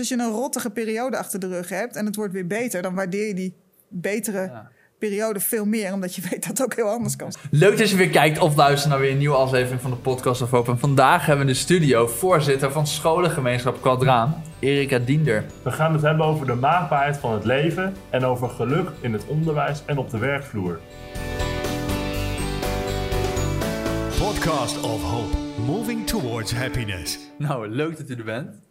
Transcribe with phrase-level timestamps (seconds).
[0.00, 2.94] als je een rottige periode achter de rug hebt en het wordt weer beter, dan
[2.94, 3.54] waardeer je die
[3.88, 4.70] betere Ja.
[4.98, 7.32] periode veel meer, omdat je weet dat het ook heel anders kan.
[7.50, 10.42] Leuk dat je weer kijkt of luistert naar weer een nieuwe aflevering van de podcast
[10.42, 10.68] of Hoop.
[10.68, 15.44] En vandaag hebben we in de studio voorzitter van scholengemeenschap Kwadraan, Erika Diender.
[15.62, 19.26] We gaan het hebben over de maakbaarheid van het leven en over geluk in het
[19.26, 20.78] onderwijs en op de werkvloer.
[24.18, 25.36] Podcast of Hope,
[25.66, 27.18] moving towards happiness.
[27.38, 28.69] Nou, leuk dat u er bent.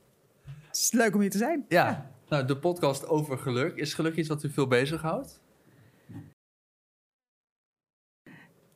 [0.79, 1.65] Het is leuk om hier te zijn.
[1.67, 3.75] Ja, nou, de podcast over geluk.
[3.75, 5.39] Is geluk iets wat u veel bezighoudt?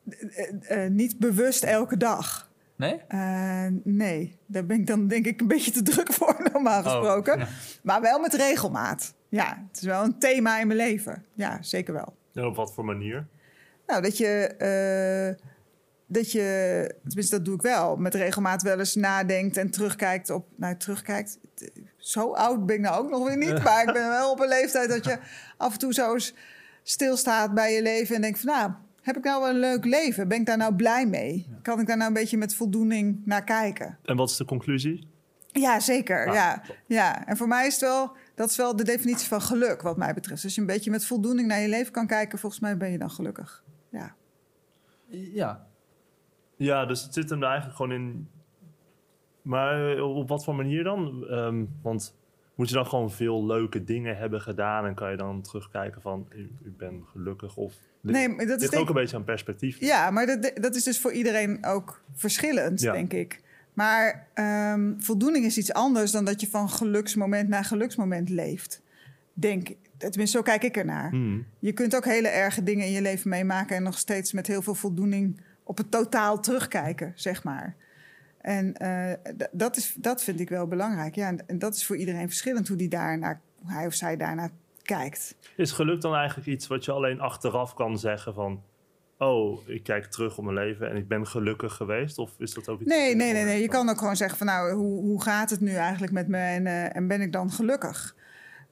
[0.08, 2.50] Eh, eh, niet bewust elke dag.
[2.76, 3.00] Nee?
[3.08, 7.34] Eh, nee, daar ben ik dan denk ik een beetje te druk voor, normaal gesproken.
[7.34, 7.48] Oh, ja.
[7.82, 9.14] Maar wel met regelmaat.
[9.28, 11.24] Ja, het is wel een thema in mijn leven.
[11.32, 12.16] Ja, zeker wel.
[12.34, 13.26] En op wat voor manier?
[13.86, 15.46] Nou, dat je, eh,
[16.06, 20.46] dat je, tenminste dat doe ik wel, met regelmaat wel eens nadenkt en terugkijkt op,
[20.56, 21.38] nou terugkijkt,
[22.04, 24.48] zo oud ben ik nou ook nog weer niet, maar ik ben wel op een
[24.48, 25.18] leeftijd dat je
[25.56, 26.34] af en toe zo eens
[26.82, 30.28] stilstaat bij je leven en denkt van, nou, heb ik nou wel een leuk leven?
[30.28, 31.48] Ben ik daar nou blij mee?
[31.62, 33.98] Kan ik daar nou een beetje met voldoening naar kijken?
[34.04, 35.08] En wat is de conclusie?
[35.46, 36.28] Ja, zeker.
[36.28, 36.62] Ah, ja.
[36.86, 39.96] ja, en voor mij is het wel, dat is wel de definitie van geluk, wat
[39.96, 40.44] mij betreft.
[40.44, 42.98] Als je een beetje met voldoening naar je leven kan kijken, volgens mij ben je
[42.98, 43.64] dan gelukkig.
[43.88, 44.14] Ja.
[45.08, 45.66] Ja.
[46.56, 48.28] Ja, dus het zit hem er eigenlijk gewoon in.
[49.44, 51.26] Maar eh, op wat voor manier dan?
[51.28, 52.14] Ehm, want
[52.54, 56.26] moet je dan gewoon veel leuke dingen hebben gedaan en kan je dan terugkijken van
[56.34, 57.74] u bent gelukkig of.
[58.00, 59.80] Nee, maar dat is denk- ook een beetje aan perspectief.
[59.80, 62.92] Ja, maar dat, dat is dus voor iedereen ook verschillend, Ja.
[62.92, 63.40] denk ik.
[63.72, 68.82] Maar ehm, voldoening is iets anders dan dat je van geluksmoment naar geluksmoment leeft.
[69.32, 71.10] Denk, tenminste, zo kijk ik ernaar.
[71.10, 71.44] Hmm.
[71.58, 74.62] Je kunt ook hele erge dingen in je leven meemaken en nog steeds met heel
[74.62, 77.76] veel voldoening op het totaal terugkijken, zeg maar.
[78.44, 81.14] En eh, dat, is, dat vind ik wel belangrijk.
[81.14, 84.16] Ja, en, en dat is voor iedereen verschillend hoe, die daarnaar, hoe hij of zij
[84.16, 84.50] daarnaar
[84.82, 85.34] kijkt.
[85.56, 88.62] Is geluk dan eigenlijk iets wat je alleen achteraf kan zeggen van...
[89.18, 92.18] Oh, ik kijk terug op mijn leven en ik ben gelukkig geweest?
[92.18, 92.88] Of is dat ook iets...
[92.88, 93.60] Nee, nee, nee, nee.
[93.60, 96.38] Je kan ook gewoon zeggen van nou, hoe, hoe gaat het nu eigenlijk met me
[96.38, 98.16] en, eh, en ben ik dan gelukkig?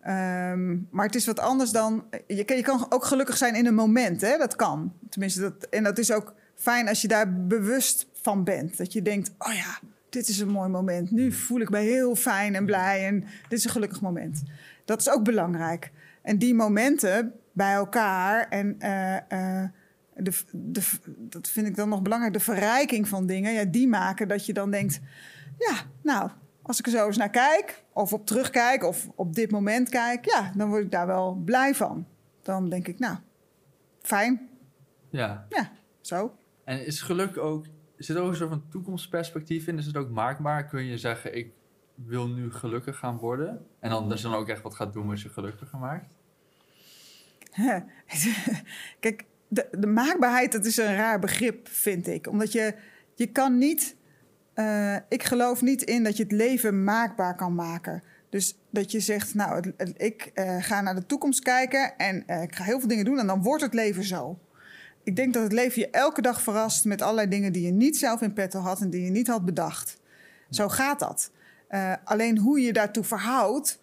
[0.00, 2.04] Ehm, maar het is wat anders dan.
[2.26, 4.36] Je kan, je kan ook gelukkig zijn in een moment, hè?
[4.38, 4.92] Dat kan.
[5.08, 8.76] Tenminste, dat, en dat is ook fijn als je daar bewust van bent.
[8.76, 9.78] Dat je denkt: oh ja,
[10.08, 11.10] dit is een mooi moment.
[11.10, 14.42] Nu voel ik me heel fijn en blij en dit is een gelukkig moment.
[14.84, 15.90] Dat is ook belangrijk.
[16.22, 19.68] En die momenten bij elkaar en eh, eh,
[20.14, 24.28] de, de, dat vind ik dan nog belangrijk, de verrijking van dingen, ja, die maken
[24.28, 25.00] dat je dan denkt:
[25.58, 26.30] ja, nou,
[26.62, 30.24] als ik er zo eens naar kijk, of op terugkijk, of op dit moment kijk,
[30.24, 32.06] ja, dan word ik daar wel blij van.
[32.42, 33.16] Dan denk ik, nou,
[34.00, 34.48] fijn,
[35.10, 35.46] Ja.
[35.48, 36.36] ja, zo.
[36.64, 37.66] En is geluk ook...
[38.04, 39.78] Zit ook een soort van toekomstperspectief in?
[39.78, 40.66] Is het ook maakbaar?
[40.66, 41.52] Kun je zeggen, ik
[41.94, 43.66] wil nu gelukkig gaan worden?
[43.80, 46.06] En dan, je dan ook echt wat gaat doen wat je gelukkiger maakt?
[49.00, 52.26] Kijk, de, maakbaarheid, dat is een raar begrip, vind ik.
[52.26, 52.74] Omdat je,
[53.14, 53.96] je kan niet...
[54.54, 58.02] eh, ik geloof niet in dat je het leven maakbaar kan maken.
[58.28, 61.96] Dus dat je zegt, nou, ik eh, ga naar de toekomst kijken...
[61.96, 64.38] en eh, ik ga heel veel dingen doen en dan wordt het leven zo.
[65.04, 66.84] Ik denk dat het leven je elke dag verrast...
[66.84, 68.80] met allerlei dingen die je niet zelf in petto had...
[68.80, 70.00] en die je niet had bedacht.
[70.50, 71.30] Zo gaat dat.
[71.68, 73.80] Eh, alleen hoe je daartoe verhoudt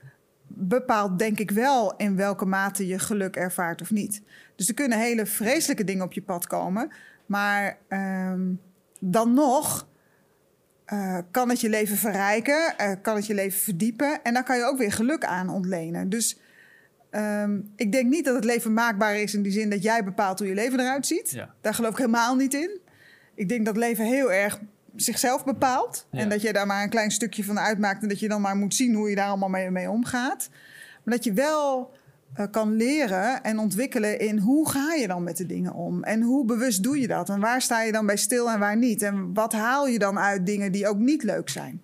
[0.48, 4.22] bepaalt denk ik wel in welke mate je geluk ervaart of niet.
[4.56, 6.92] Dus er kunnen hele vreselijke dingen op je pad komen,
[7.26, 8.42] maar ehm,
[9.00, 9.88] dan nog
[10.86, 14.58] eh, kan het je leven verrijken, eh, kan het je leven verdiepen en dan kan
[14.58, 16.10] je ook weer geluk aan ontlenen.
[16.10, 16.40] Dus
[17.10, 20.40] ehm, ik denk niet dat het leven maakbaar is in die zin dat jij bepaalt
[20.40, 21.32] hoe je leven eruit ziet.
[21.32, 21.54] Ja.
[21.62, 22.80] Daar geloof ik helemaal niet in.
[23.36, 24.60] Ik denk dat leven heel erg
[24.96, 26.08] zichzelf bepaalt.
[26.12, 26.20] Ja.
[26.20, 28.02] En dat je daar maar een klein stukje van uitmaakt.
[28.02, 30.50] En dat je dan maar moet zien hoe je daar allemaal mee, mee omgaat.
[31.04, 31.94] Maar dat je wel
[32.34, 36.04] eh, kan leren en ontwikkelen in hoe ga je dan met de dingen om?
[36.04, 37.30] En hoe bewust doe je dat?
[37.30, 39.02] En waar sta je dan bij stil en waar niet?
[39.02, 41.82] En wat haal je dan uit dingen die ook niet leuk zijn?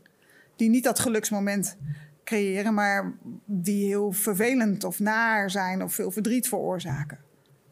[0.56, 1.78] Die niet dat geluksmoment
[2.26, 3.14] creëren, maar
[3.46, 7.18] die heel vervelend of naar zijn of veel verdriet veroorzaken.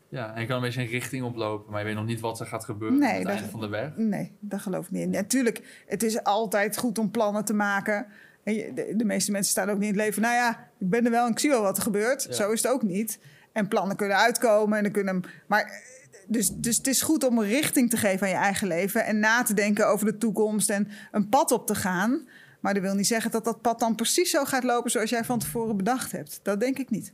[0.10, 2.40] Ja, en je kan een beetje een richting oplopen, maar je weet nog niet wat
[2.40, 3.92] er gaat gebeuren Nee, aan het dat- einde van de weg.
[3.96, 5.10] Nee, dat geloof ik niet.
[5.10, 8.06] Natuurlijk, het is altijd goed om plannen te maken.
[8.44, 10.22] En je- de, de meeste mensen staan ook niet in het leven.
[10.22, 12.24] Nou ja, ik ben er wel en ik zie wel wat er gebeurt.
[12.24, 12.34] Ja.
[12.34, 13.20] Zo is het ook niet.
[13.52, 14.78] En plannen kunnen uitkomen.
[14.78, 15.82] En dan kunnen, maar
[16.28, 19.06] dus, dus het is goed om een richting te geven aan je eigen leven.
[19.06, 22.28] En na te denken over de toekomst en een pad op te gaan.
[22.63, 25.24] Maar dat wil niet zeggen dat dat pad dan precies zo gaat lopen zoals jij
[25.24, 26.39] van tevoren bedacht hebt.
[26.44, 27.13] Dat denk ik niet.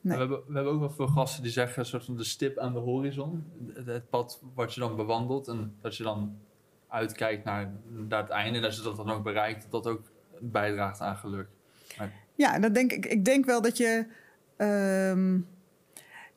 [0.00, 0.14] Nee.
[0.14, 2.58] We, hebben, we hebben ook wel veel gasten die zeggen, een soort van de stip
[2.58, 3.44] aan de horizon.
[3.74, 6.38] Het, het pad wat je dan bewandelt en dat je dan
[6.88, 7.72] uitkijkt naar,
[8.08, 8.58] naar het einde.
[8.58, 10.02] En als je dat dan ook bereikt, dat dat ook
[10.40, 11.48] bijdraagt aan geluk.
[12.34, 13.06] Ja, dat denk ik.
[13.06, 14.06] Ik denk wel dat je.
[14.56, 15.38] ehm,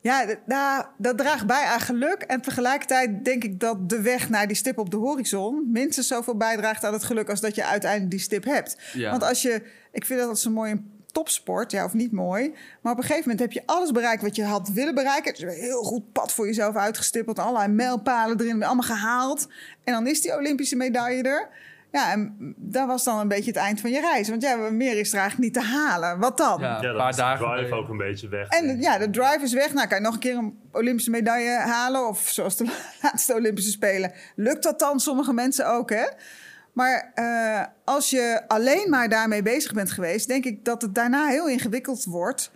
[0.02, 2.22] ja, nou, dat draagt bij aan geluk.
[2.22, 6.36] En tegelijkertijd denk ik dat de weg naar die stip op de horizon minstens zoveel
[6.36, 8.76] bijdraagt aan het geluk als dat je uiteindelijk die stip hebt.
[8.92, 9.10] Ja.
[9.10, 9.62] Want als je,
[9.92, 12.54] ik vind dat dat zo mooi in topsport, ja, of niet mooi.
[12.80, 15.32] Maar op een gegeven moment heb je alles bereikt wat je had willen bereiken.
[15.32, 19.48] Dus een heel goed pad voor jezelf uitgestippeld, allerlei mijlpalen erin, allemaal gehaald.
[19.84, 21.48] En dan is die Olympische medaille er.
[21.92, 24.28] Ja, en dat was dan een beetje het eind van je reis.
[24.28, 26.18] Want ja, meer is er eigenlijk niet te halen.
[26.18, 26.60] Wat dan?
[26.60, 27.46] Ja, Ja, een dat paar is de dagen.
[27.56, 28.48] drive ook een beetje weg.
[28.48, 29.72] En ja, de drive is weg.
[29.74, 32.08] Nou, kan je nog een keer een Olympische medaille halen?
[32.08, 34.12] Of zoals de laatste Olympische Spelen.
[34.36, 35.00] Lukt dat dan?
[35.00, 36.04] Sommige mensen ook, hè?
[36.72, 40.28] Maar eh, als je alleen maar daarmee bezig bent geweest...
[40.28, 42.50] denk ik dat het daarna heel ingewikkeld wordt...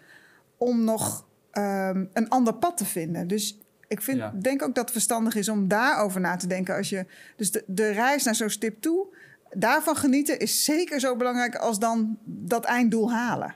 [0.56, 3.26] om nog ehm, een ander pad te vinden.
[3.26, 4.32] Dus ik vind, Ja.
[4.40, 6.76] denk ook dat het verstandig is om daarover na te denken.
[6.76, 7.06] Als je,
[7.36, 9.06] dus de, de reis naar zo'n stip toe...
[9.50, 11.54] daarvan genieten is zeker zo belangrijk...
[11.54, 13.54] als dan dat einddoel halen.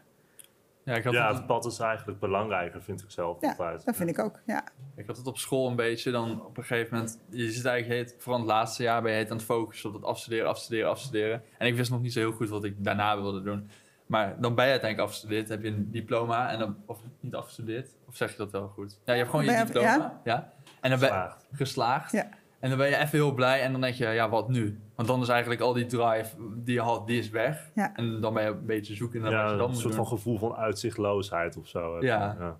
[0.84, 3.84] Ja, ik had, Ja, het, pad is eigenlijk belangrijker, vind ik zelf Ja, altijd.
[3.84, 4.64] dat vind ik ook, ja.
[4.96, 6.10] ik had het op school een beetje.
[6.10, 9.16] Dan op een gegeven moment, je zit eigenlijk heet, vooral het laatste jaar ben je
[9.18, 11.42] heet aan het focussen op het afstuderen, afstuderen, afstuderen.
[11.58, 13.70] En ik wist nog niet zo heel goed wat ik daarna wilde doen.
[14.06, 17.88] Maar dan ben je uiteindelijk afgestudeerd, heb je een diploma en dan, of niet afgestudeerd,
[18.10, 18.98] of zeg je dat wel goed?
[19.04, 20.52] Ja, je hebt gewoon je Ben je- diploma, ja.
[20.80, 22.12] En dan ben je Geslaagd.
[22.12, 22.28] Ja.
[22.60, 24.80] En dan ben je even heel blij en dan denk je, ja, wat nu?
[24.94, 27.70] Want dan is eigenlijk al die drive die je had, die is weg.
[27.74, 27.94] Ja.
[27.96, 29.94] En dan ben je een beetje zoeken naar wat Ja, je dan een moet soort
[29.94, 30.06] doen.
[30.06, 31.96] van gevoel van uitzichtloosheid of zo.
[32.04, 32.36] Ja.
[32.38, 32.58] ja.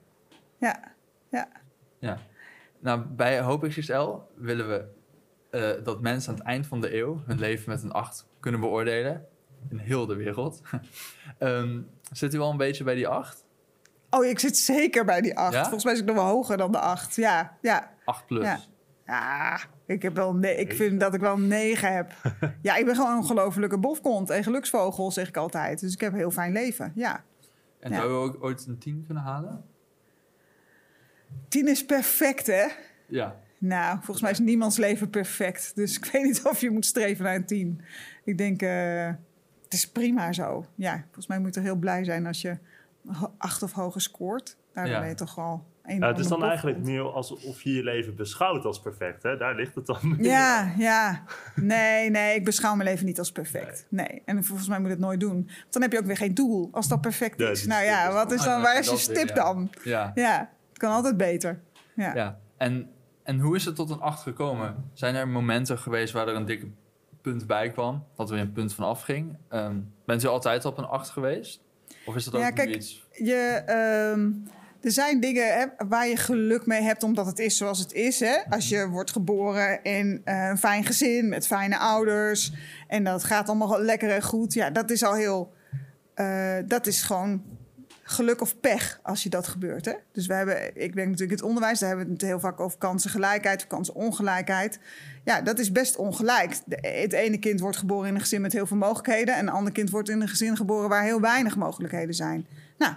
[0.59, 0.93] Ja,
[1.31, 1.49] ja.
[1.99, 2.19] Ja.
[2.79, 4.85] Nou, bij Hoop XXL willen we
[5.51, 8.61] eh, dat mensen aan het eind van de eeuw hun leven met een 8 kunnen
[8.61, 9.27] beoordelen.
[9.71, 10.61] In heel de wereld.
[11.39, 11.81] Ehm,
[12.13, 13.45] zit u al een beetje bij die 8?
[14.11, 15.53] Oh, ik zit zeker bij die acht.
[15.53, 15.63] Ja?
[15.63, 17.15] Volgens mij zit ik nog wel hoger dan de acht.
[17.15, 17.91] Ja, ja.
[18.05, 18.45] 8 plus.
[18.45, 18.61] Ja.
[19.07, 22.13] Ja, ik, heb wel ne- ik vind dat ik wel een negen heb.
[22.63, 25.81] ja, ik ben gewoon een ongelofelijke bofkont en geluksvogel, zeg ik altijd.
[25.81, 27.25] Dus ik heb een heel fijn leven, ja.
[27.81, 29.65] En zou u ook ooit een 10 kunnen halen?
[31.49, 32.67] Tien is perfect, hè?
[33.07, 33.37] Ja.
[33.59, 35.73] Nou, volgens mij is niemands leven perfect.
[35.75, 37.81] Dus ik weet niet of je moet streven naar een tien.
[38.25, 39.07] Ik denk, eh,
[39.65, 40.67] het is prima zo.
[40.75, 42.59] Ja, volgens mij moet je er heel blij zijn als je
[43.39, 44.57] acht of hoger scoort.
[44.75, 45.01] Ja.
[45.01, 48.15] ben je toch al een Ja, het is dan eigenlijk meer alsof je je leven
[48.17, 49.23] beschouwt als perfect.
[49.23, 49.37] Hè?
[49.37, 50.17] Daar ligt het dan.
[50.21, 51.23] Ja, ja.
[51.55, 53.87] Nee, nee, ik beschouw mijn leven niet als perfect.
[53.89, 54.23] Nee.
[54.25, 55.35] En volgens mij moet je het nooit doen.
[55.35, 57.67] Want dan heb je ook weer geen doel als dat perfect Ja, is.
[57.67, 59.35] Nou ja, is wat is Ah, dan, ja, waar is je weer, stip ja.
[59.35, 59.71] dan?
[59.83, 60.13] Ja.
[60.15, 61.61] Ja, het kan altijd beter.
[61.95, 62.15] Ja.
[62.15, 62.39] ja.
[62.57, 62.91] En,
[63.23, 64.91] en hoe is het tot een 8 gekomen?
[64.93, 66.67] Zijn er momenten geweest waar er een dikke
[67.23, 68.05] punt bij kwam?
[68.17, 69.37] Dat er weer een punt van afging?
[69.49, 71.63] Ehm bent u altijd op een 8 geweest?
[72.07, 73.09] Of is dat ook Ja, kijk, iets...
[73.13, 74.31] Je, ehm,
[74.81, 78.21] er zijn dingen hè, waar je geluk mee hebt omdat het is zoals het is.
[78.21, 78.37] Hè?
[78.51, 82.53] Als je wordt geboren in eh, een fijn gezin met fijne ouders
[82.89, 84.53] en dat gaat allemaal lekker en goed.
[84.53, 85.53] Ja, dat is al heel.
[86.15, 87.43] eh, dat is gewoon
[88.11, 89.85] geluk of pech als je dat gebeurt.
[89.85, 89.93] Hè?
[90.13, 92.79] Dus we hebben, ik denk natuurlijk het onderwijs, daar hebben we het heel vaak over
[92.79, 94.79] kansengelijkheid of kansenongelijkheid.
[95.25, 96.57] Ja, dat is best ongelijk.
[96.81, 99.73] Het ene kind wordt geboren in een gezin met heel veel mogelijkheden en een ander
[99.73, 102.47] kind wordt in een gezin geboren waar heel weinig mogelijkheden zijn.
[102.79, 102.95] Nou,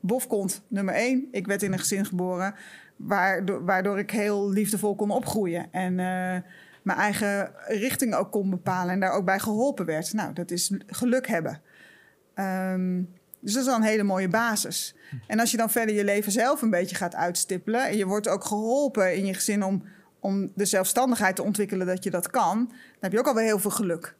[0.00, 1.28] bofkont nummer één.
[1.30, 2.54] Ik werd in een gezin geboren
[2.96, 5.72] waardoor, waardoor ik heel liefdevol kon opgroeien.
[5.72, 6.42] En eh,
[6.82, 10.12] mijn eigen richting ook kon bepalen en daar ook bij geholpen werd.
[10.12, 11.60] Nou, dat is geluk hebben.
[12.34, 13.02] Ehm,
[13.40, 14.94] dus dat is al een hele mooie basis.
[15.26, 17.88] En als je dan verder je leven zelf een beetje gaat uitstippelen...
[17.88, 19.84] en je wordt ook geholpen in je gezin om,
[20.20, 22.66] om de zelfstandigheid te ontwikkelen dat je dat kan...
[22.66, 24.16] dan heb je ook alweer heel veel geluk.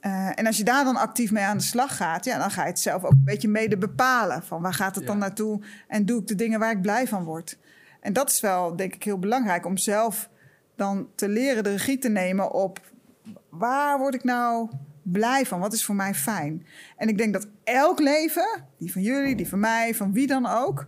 [0.00, 2.62] Eh, en als je daar dan actief mee aan de slag gaat, ja, dan ga
[2.62, 4.42] je het zelf ook een beetje mede bepalen.
[4.42, 7.24] Van waar gaat het dan naartoe en doe ik de dingen waar ik blij van
[7.24, 7.58] word.
[8.00, 10.30] En dat is wel, denk ik, heel belangrijk om zelf
[10.76, 12.80] dan te leren de regie te nemen op
[13.48, 14.70] waar word ik nou
[15.12, 15.60] blij van?
[15.60, 16.66] Wat is voor mij fijn?
[16.96, 20.46] En ik denk dat elk leven, die van jullie, die van mij, van wie dan
[20.46, 20.86] ook,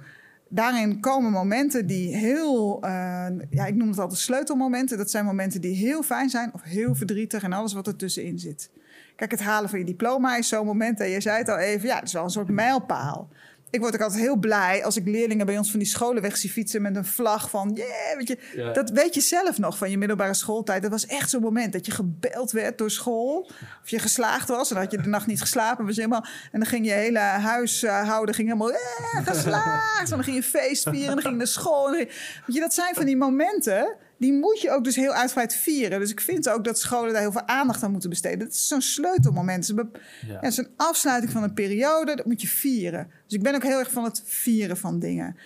[0.48, 4.98] daarin komen momenten die heel, eh, ja, ik noem het altijd sleutelmomenten.
[4.98, 8.38] Dat zijn momenten die heel fijn zijn of heel verdrietig en alles wat er tussenin
[8.38, 8.70] zit.
[9.16, 11.00] Kijk, het halen van je diploma is zo'n moment.
[11.00, 13.28] En je zei het al even, ja, het is wel een soort mijlpaal.
[13.70, 16.36] Ik word ook altijd heel blij als ik leerlingen bij ons van die scholen weg
[16.36, 18.72] zie fietsen met een vlag van, yeah, weet je, Ja.
[18.72, 20.82] dat weet je zelf nog van je middelbare schooltijd.
[20.82, 23.50] Dat was echt zo'n moment dat je gebeld werd door school.
[23.82, 25.86] Of je geslaagd was en dan had je de nacht niet geslapen.
[25.86, 30.02] Was helemaal, en dan ging je hele huishouden ging helemaal eh, geslaagd.
[30.10, 31.88] En dan ging je feest vieren en dan ging je naar school.
[31.88, 32.10] En weet
[32.46, 36.00] je, dat zijn van die momenten, die moet je ook dus heel uitgebreid vieren.
[36.00, 38.38] Dus ik vind ook dat scholen daar heel veel aandacht aan moeten besteden.
[38.38, 39.66] Dat is zo'n sleutelmoment.
[39.66, 40.32] Het is een be- Ja.
[40.32, 42.16] ja, het is een afsluiting van een periode.
[42.16, 43.10] Dat moet je vieren.
[43.26, 45.36] Dus ik ben ook heel erg van het vieren van dingen.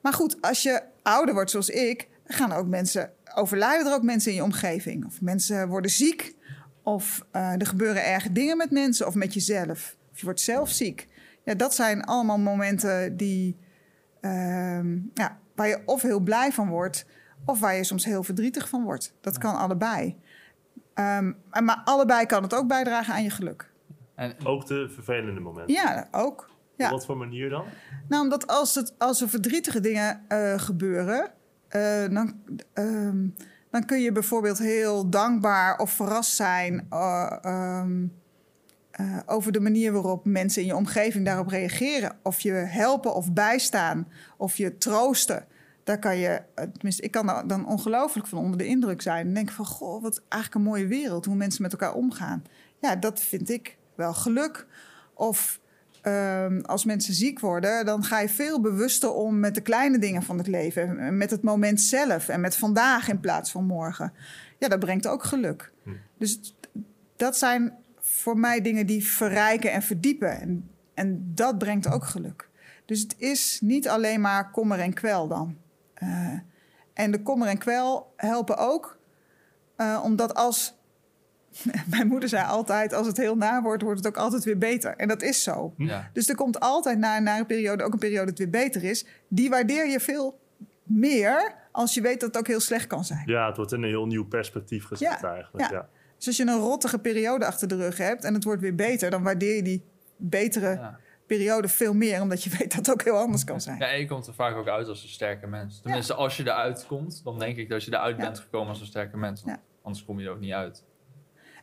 [0.00, 4.02] Maar goed, als je ouder wordt zoals ik, gaan er ook mensen, overlijden er ook
[4.02, 5.04] mensen in je omgeving.
[5.04, 6.34] Of mensen worden ziek.
[6.82, 9.96] Of eh, er gebeuren erge dingen met mensen of met jezelf.
[10.12, 11.08] Of je wordt zelf ziek.
[11.44, 13.56] Ja, dat zijn allemaal momenten die,
[14.20, 17.04] ehm, ja, waar je of heel blij van wordt,
[17.44, 19.14] of waar je soms heel verdrietig van wordt.
[19.20, 20.16] Dat kan allebei.
[20.94, 21.32] Ehm,
[21.62, 23.70] maar allebei kan het ook bijdragen aan je geluk.
[24.14, 25.74] En Ook de vervelende momenten.
[25.74, 26.50] Ja, ook.
[26.76, 26.86] Ja.
[26.86, 27.64] Op wat voor manier dan?
[28.08, 31.32] Nou, omdat als, het, als er verdrietige dingen eh, gebeuren,
[31.68, 32.40] eh, dan,
[32.72, 33.28] ehm,
[33.70, 38.06] dan kun je bijvoorbeeld heel dankbaar of verrast zijn eh, ehm,
[38.90, 42.16] eh, over de manier waarop mensen in je omgeving daarop reageren.
[42.22, 45.46] Of je helpen of bijstaan, of je troosten.
[45.90, 49.26] Daar kan je, eh, tenminste, ik kan dan ongelooflijk van onder de indruk zijn.
[49.26, 52.44] En denk van, goh, wat eigenlijk een mooie wereld, hoe mensen met elkaar omgaan.
[52.80, 54.66] Ja, dat vind ik wel geluk.
[55.14, 55.60] Of
[56.02, 60.22] Ehm, als mensen ziek worden, dan ga je veel bewuster om met de kleine dingen
[60.22, 60.98] van het leven.
[60.98, 64.12] En Met het moment zelf en met vandaag in plaats van morgen.
[64.58, 65.72] Ja, dat brengt ook geluk.
[65.82, 65.90] Hm.
[66.18, 66.54] Dus
[67.16, 70.40] dat zijn voor mij dingen die verrijken en verdiepen.
[70.40, 72.48] En, en dat brengt ook geluk.
[72.84, 75.56] Dus het is niet alleen maar kommer en kwel dan.
[76.00, 76.32] Eh,
[76.94, 78.98] en de kommer en kwel helpen ook,
[79.76, 80.78] eh, omdat als
[81.90, 84.96] mijn moeder zei altijd: als het heel naar wordt, wordt het ook altijd weer beter.
[84.96, 85.74] En dat is zo.
[85.76, 86.10] ja.
[86.12, 88.84] Dus er komt altijd na, na een periode ook een periode dat het weer beter
[88.84, 89.06] is.
[89.28, 90.40] Die waardeer je veel
[90.82, 93.22] meer als je weet dat het ook heel slecht kan zijn.
[93.26, 95.70] Ja, het wordt in een heel nieuw perspectief gezet Ja, eigenlijk.
[95.70, 95.76] ja.
[95.76, 95.88] Ja.
[96.16, 99.10] Dus als je een rottige periode achter de rug hebt en het wordt weer beter,
[99.10, 99.84] dan waardeer je die
[100.16, 100.98] betere Ja.
[101.36, 103.78] Periode veel meer, omdat je weet dat het ook heel anders kan zijn.
[103.78, 105.80] Ja, en je komt er vaak ook uit als een sterke mens.
[105.80, 108.86] Tenminste, als je eruit komt, dan denk ik dat je eruit bent gekomen als een
[108.86, 109.44] sterke mens.
[109.82, 110.84] Anders kom je er ook niet uit.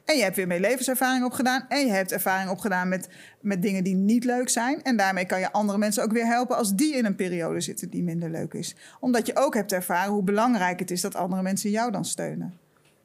[0.06, 1.66] En je hebt weer meer levenservaring opgedaan.
[1.68, 3.10] En je hebt ervaring opgedaan met,
[3.42, 4.84] met dingen die niet leuk zijn.
[4.84, 7.90] En daarmee kan je andere mensen ook weer helpen als die in een periode zitten
[7.90, 8.76] die minder leuk is.
[9.00, 12.58] Omdat je ook hebt ervaren hoe belangrijk het is dat andere mensen jou dan steunen.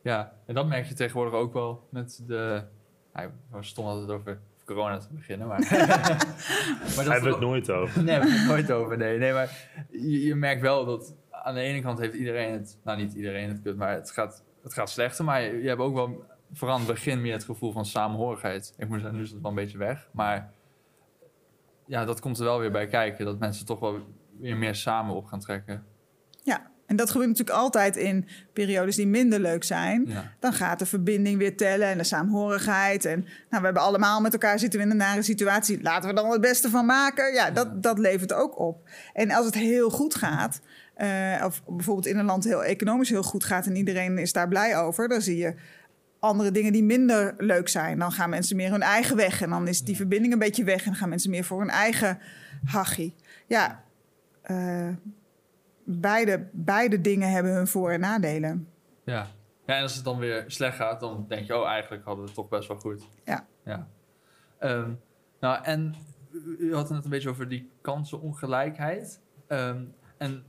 [0.02, 2.64] Ja, en dat merk je tegenwoordig ook wel met de...
[3.12, 4.38] Nou, we stonden altijd over
[4.74, 5.60] corona te beginnen, maar...
[5.60, 5.70] maar
[6.94, 8.02] Hij hebben het nooit over.
[8.02, 8.96] Nee, we hebben het nooit over.
[8.96, 12.78] Nee, nee maar je, je merkt wel dat aan de ene kant heeft iedereen het,
[12.84, 15.24] nou niet iedereen het kut, maar het gaat, het gaat slechter.
[15.24, 18.74] Maar je, je hebt ook wel vooral aan het begin meer het gevoel van samenhorigheid.
[18.76, 20.08] Ik moet zeggen, nu is het wel een beetje weg.
[20.12, 20.52] Maar
[21.86, 23.24] ja, dat komt er wel weer bij kijken.
[23.24, 23.98] Dat mensen toch wel
[24.38, 25.84] weer meer samen op gaan trekken.
[26.42, 30.04] Ja, en dat gebeurt natuurlijk altijd in periodes die minder leuk zijn.
[30.06, 33.04] Ja, Dan gaat de verbinding weer tellen en de saamhorigheid.
[33.04, 35.82] En nou, we hebben allemaal met elkaar zitten we in een nare situatie.
[35.82, 37.34] Laten we dan het beste van maken.
[37.34, 38.88] Ja, dat, dat levert ook op.
[39.12, 40.60] En als het heel goed gaat,
[40.94, 44.48] eh, of bijvoorbeeld in een land heel economisch heel goed gaat en iedereen is daar
[44.48, 45.54] blij over, dan zie je
[46.18, 47.98] andere dingen die minder leuk zijn.
[47.98, 50.86] Dan gaan mensen meer hun eigen weg en dan is die verbinding een beetje weg
[50.86, 52.18] en gaan mensen meer voor hun eigen
[52.64, 53.14] hachie.
[53.46, 53.82] Ja,
[54.42, 54.88] eh,
[56.00, 58.68] beide, beide dingen hebben hun voor- en nadelen.
[59.04, 59.26] ja.
[59.66, 62.30] ja, en als het dan weer slecht gaat, dan denk je, oh, eigenlijk hadden we
[62.30, 63.08] het toch best wel goed.
[63.24, 63.46] Ja.
[63.64, 63.88] ja.
[64.58, 64.90] Ehm,
[65.40, 65.94] nou, en
[66.58, 69.20] u- had het net een beetje over die kansenongelijkheid.
[69.46, 69.84] Ehm,
[70.18, 70.42] en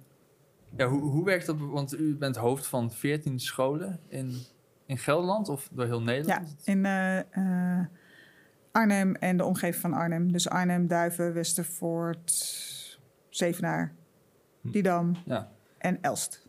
[0.78, 1.56] ja, hoe, hoe werkt dat?
[1.60, 4.36] Want u bent hoofd van 14 scholen in,
[4.86, 6.56] in Gelderland of door heel Ja, Nederland?
[6.64, 7.86] in eh, eh,
[8.72, 10.32] Arnhem en de omgeving van Arnhem.
[10.32, 12.32] Dus Arnhem, Duiven, Westervoort,
[13.30, 13.94] Zevenaar.
[14.64, 15.50] Didam Ja.
[15.78, 16.42] en Elst.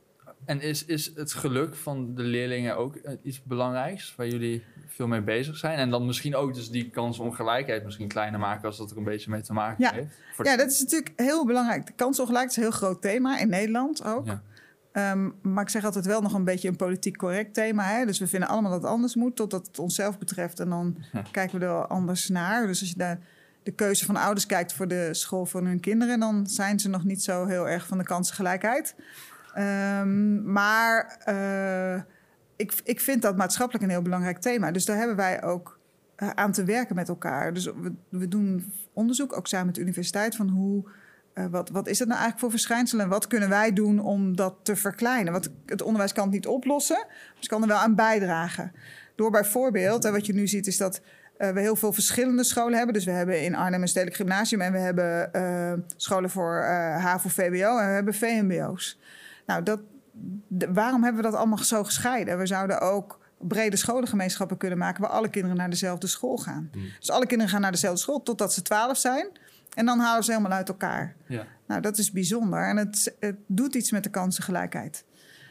[0.44, 5.06] En is, is het geluk van de leerlingen ook eh, iets belangrijks waar jullie veel
[5.06, 5.78] mee bezig zijn?
[5.78, 9.30] En dan misschien ook dus die kansongelijkheid misschien kleiner maken als dat er een beetje
[9.30, 9.92] mee te maken Ja.
[9.92, 10.14] heeft?
[10.34, 11.86] Voor Ja, dat is natuurlijk heel belangrijk.
[11.86, 14.26] De kansongelijkheid is een heel groot thema in Nederland ook.
[14.26, 14.42] Ja.
[14.92, 17.84] Ehm, maar ik zeg altijd wel nog een beetje een politiek correct thema.
[17.84, 18.04] Hè?
[18.06, 20.60] Dus we vinden allemaal dat het anders moet, totdat het onszelf betreft.
[20.60, 21.22] En dan Ja.
[21.30, 22.66] kijken we er wel anders naar.
[22.66, 23.18] Dus als je naar
[23.64, 26.20] de keuze van ouders kijkt voor de school van hun kinderen...
[26.20, 28.94] dan zijn ze nog niet zo heel erg van de kansengelijkheid.
[29.54, 32.02] Ehm, maar eh,
[32.56, 34.70] ik, ik vind dat maatschappelijk een heel belangrijk thema.
[34.70, 35.78] Dus daar hebben wij ook
[36.16, 37.52] eh, aan te werken met elkaar.
[37.52, 40.36] Dus we, we doen onderzoek, ook samen met de universiteit...
[40.36, 40.84] van hoe
[41.32, 44.36] eh, wat, wat is dat nou eigenlijk voor verschijnsel en wat kunnen wij doen om
[44.36, 45.32] dat te verkleinen?
[45.32, 47.06] Want het onderwijs kan het niet oplossen,
[47.38, 48.72] dus kan er wel aan bijdragen.
[49.14, 51.00] Door bijvoorbeeld, en wat je nu ziet, is dat
[51.48, 52.94] eh, we heel veel verschillende scholen hebben.
[52.94, 57.04] Dus we hebben in Arnhem een stedelijk gymnasium en we hebben eh, scholen voor eh
[57.04, 58.98] HAVO, VWO en we hebben VMBO's.
[59.46, 59.80] Nou, dat,
[60.72, 62.38] waarom hebben we dat allemaal zo gescheiden?
[62.38, 66.68] We zouden ook brede scholengemeenschappen kunnen maken waar alle kinderen naar dezelfde school gaan.
[66.72, 66.82] Hmm.
[66.98, 69.28] Dus alle kinderen gaan naar dezelfde school totdat ze twaalf zijn.
[69.74, 71.14] En dan halen ze helemaal uit elkaar.
[71.26, 71.46] Ja.
[71.66, 75.04] Nou, dat is bijzonder en het, het doet iets met de kansengelijkheid.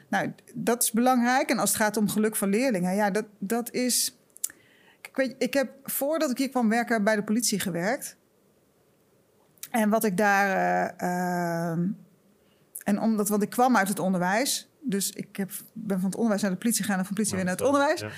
[0.10, 1.50] Nou, dat is belangrijk.
[1.50, 4.18] En als het gaat om geluk van leerlingen, ja, dat, dat is.
[5.08, 8.18] Ik, weet, ik heb voordat ik hier kwam werken bij de politie gewerkt.
[9.72, 10.48] En wat ik daar.
[10.98, 11.88] eh, ehm,
[12.84, 14.74] en omdat, want ik kwam uit het onderwijs.
[14.86, 17.46] Dus ik heb, ben van het onderwijs naar de politie gegaan en van politie weer
[17.46, 18.00] naar het onderwijs.
[18.00, 18.10] ja.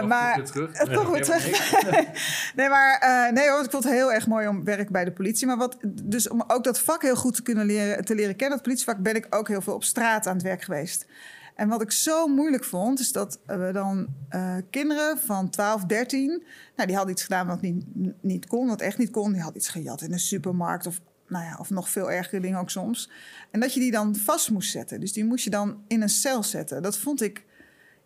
[0.00, 0.72] Eh, maar weer terug.
[0.72, 1.72] Eh, toch weer terug.
[2.56, 5.12] nee, maar eh, nee, hoor, ik vond het heel erg mooi om werken bij de
[5.12, 5.46] politie.
[5.46, 8.58] Maar wat, dus om ook dat vak heel goed te kunnen leren, te leren kennen,
[8.58, 11.06] het politievak, ben ik ook heel veel op straat aan het werk geweest.
[11.54, 16.28] En wat ik zo moeilijk vond, is dat we dan eh, kinderen van 12, 13,
[16.76, 17.84] nou, die hadden iets gedaan wat niet,
[18.20, 19.32] niet kon, wat echt niet kon.
[19.32, 22.58] Die hadden iets gejat in een supermarkt of, nou ja, of nog veel ergere dingen
[22.58, 23.10] ook soms.
[23.50, 25.00] En dat je die dan vast moest zetten.
[25.00, 26.82] Dus die moest je dan in een cel zetten.
[26.82, 27.44] Dat vond ik,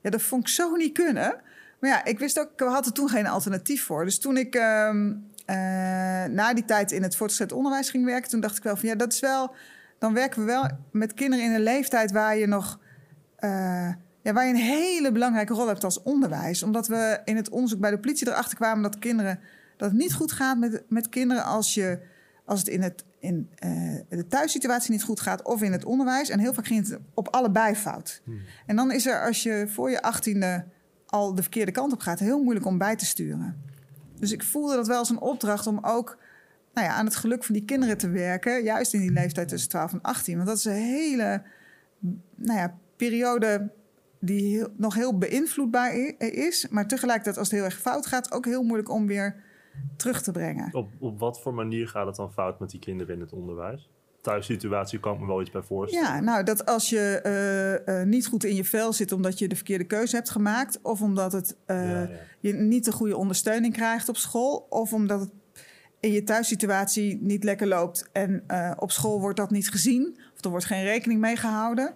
[0.01, 1.41] ja, dat vond ik zo niet kunnen.
[1.81, 4.05] Maar ja, ik wist ook, ik had er toen geen alternatief voor.
[4.05, 5.13] Dus toen ik ehm,
[5.45, 5.57] eh,
[6.25, 8.95] na die tijd in het voortgezet onderwijs ging werken, toen dacht ik wel van ja,
[8.95, 9.55] dat is wel.
[9.99, 12.79] Dan werken we wel met kinderen in een leeftijd waar je nog.
[13.37, 13.89] Eh,
[14.23, 16.63] ja, waar je een hele belangrijke rol hebt als onderwijs.
[16.63, 19.41] Omdat we in het onderzoek bij de politie erachter kwamen dat kinderen.
[19.77, 22.01] dat het niet goed gaat met, met kinderen als, je,
[22.45, 23.71] als het in, het, in eh,
[24.09, 26.29] de thuissituatie niet goed gaat of in het onderwijs.
[26.29, 28.23] En heel vaak ging het op allebei fout.
[28.67, 30.65] En dan is er als je voor je achttiende
[31.07, 33.63] al de verkeerde kant op gaat, heel moeilijk om bij te sturen.
[34.19, 36.19] Dus ik voelde dat wel als een opdracht om ook
[36.75, 38.63] nou ja, aan het geluk van die kinderen te werken.
[38.63, 40.37] Juist in die leeftijd tussen 12 en 18.
[40.37, 41.43] Want dat is een hele
[42.35, 43.71] nou ja, periode
[44.21, 46.67] die heel- nog heel beïnvloedbaar is.
[46.71, 49.37] Maar tegelijkertijd als het heel erg fout gaat, ook heel moeilijk om weer
[49.97, 50.75] terug te brengen.
[50.75, 53.91] Op, op wat voor manier gaat het dan fout met die kinderen in het onderwijs?
[54.21, 56.07] Thuissituatie kan ik me wel iets bij voorstellen.
[56.09, 59.49] Ja, nou, dat als je eh, eh, niet goed in je vel zit omdat je
[59.49, 62.09] de verkeerde keuze hebt gemaakt, of omdat het, eh, Ja, ja.
[62.41, 65.31] je niet de goede ondersteuning krijgt op school, of omdat het
[66.01, 68.45] in je thuissituatie niet lekker loopt en
[68.79, 71.95] op school wordt dat niet gezien, of er wordt geen rekening mee gehouden.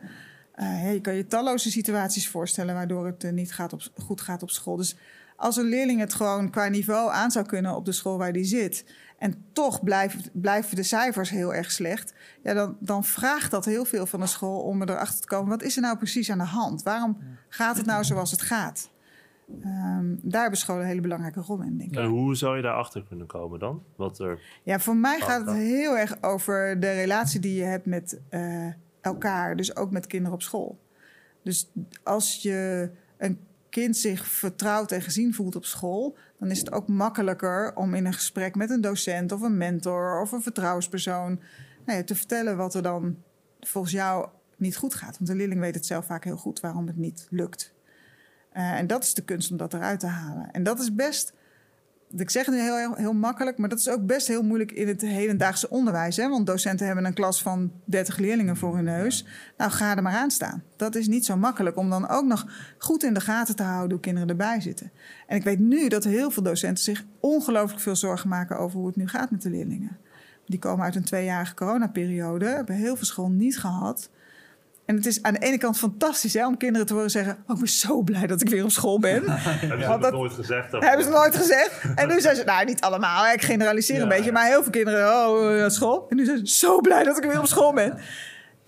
[0.61, 4.43] Eh, je kan je talloze situaties voorstellen waardoor het eh, niet gaat op, goed gaat
[4.43, 4.76] op school.
[4.76, 4.97] Dus
[5.37, 8.45] als een leerling het gewoon qua niveau aan zou kunnen op de school waar die
[8.45, 8.85] zit,
[9.19, 13.85] en toch blijven, blijven de cijfers heel erg slecht, ja, dan, dan vraagt dat heel
[13.85, 16.45] veel van de school om erachter te komen: wat is er nou precies aan de
[16.45, 16.83] hand?
[16.83, 18.90] Waarom gaat het nou zoals het gaat?
[19.62, 21.99] Ehm, daar hebben scholen een hele belangrijke rol in, denk ik.
[21.99, 23.83] En hoe zou je daarachter kunnen komen dan?
[23.97, 25.57] Wat er, Ja, voor mij Oh, gaat het dat.
[25.57, 28.67] heel erg over de relatie die je hebt met eh,
[29.00, 29.57] elkaar.
[29.57, 30.78] Dus ook met kinderen op school.
[31.43, 31.71] Dus
[32.02, 36.89] als je een kind zich vertrouwd en gezien voelt op school, dan is het ook
[36.89, 41.41] makkelijker om in een gesprek met een docent of een mentor of een vertrouwenspersoon
[41.84, 43.17] nou ja, te vertellen wat er dan
[43.60, 45.17] volgens jou niet goed gaat.
[45.19, 47.75] Want de leerling weet het zelf vaak heel goed waarom het niet lukt.
[48.52, 50.50] Eh, en dat is de kunst om dat eruit te halen.
[50.50, 51.32] En dat is best
[52.17, 54.73] ik zeg het nu heel, heel, heel makkelijk, maar dat is ook best heel moeilijk
[54.73, 56.17] in het hedendaagse onderwijs.
[56.17, 56.29] Hè?
[56.29, 59.27] Want docenten hebben een klas van 30 leerlingen voor hun neus.
[59.57, 60.63] Nou, ga er maar aan staan.
[60.77, 62.47] Dat is niet zo makkelijk om dan ook nog
[62.79, 64.91] goed in de gaten te houden hoe kinderen erbij zitten.
[65.27, 68.87] En ik weet nu dat heel veel docenten zich ongelooflijk veel zorgen maken over hoe
[68.87, 69.99] het nu gaat met de leerlingen.
[70.47, 74.11] Die komen uit een tweejarige coronaperiode, hebben heel veel school niet gehad.
[74.91, 77.55] En het is aan de ene kant fantastisch hè, om kinderen te horen zeggen: Oh,
[77.55, 79.23] ik ben zo blij dat ik weer op school ben.
[79.29, 80.75] hebben ze dat nooit gezegd?
[80.75, 81.81] of- Hebben ze nooit gezegd.
[81.95, 84.33] En nu zijn ze, nou niet allemaal, hè, ik generaliseer een Ja, beetje, ja.
[84.33, 86.07] maar heel veel kinderen, oh, naar school.
[86.09, 87.99] En nu zijn ze zo blij dat ik weer op school ben.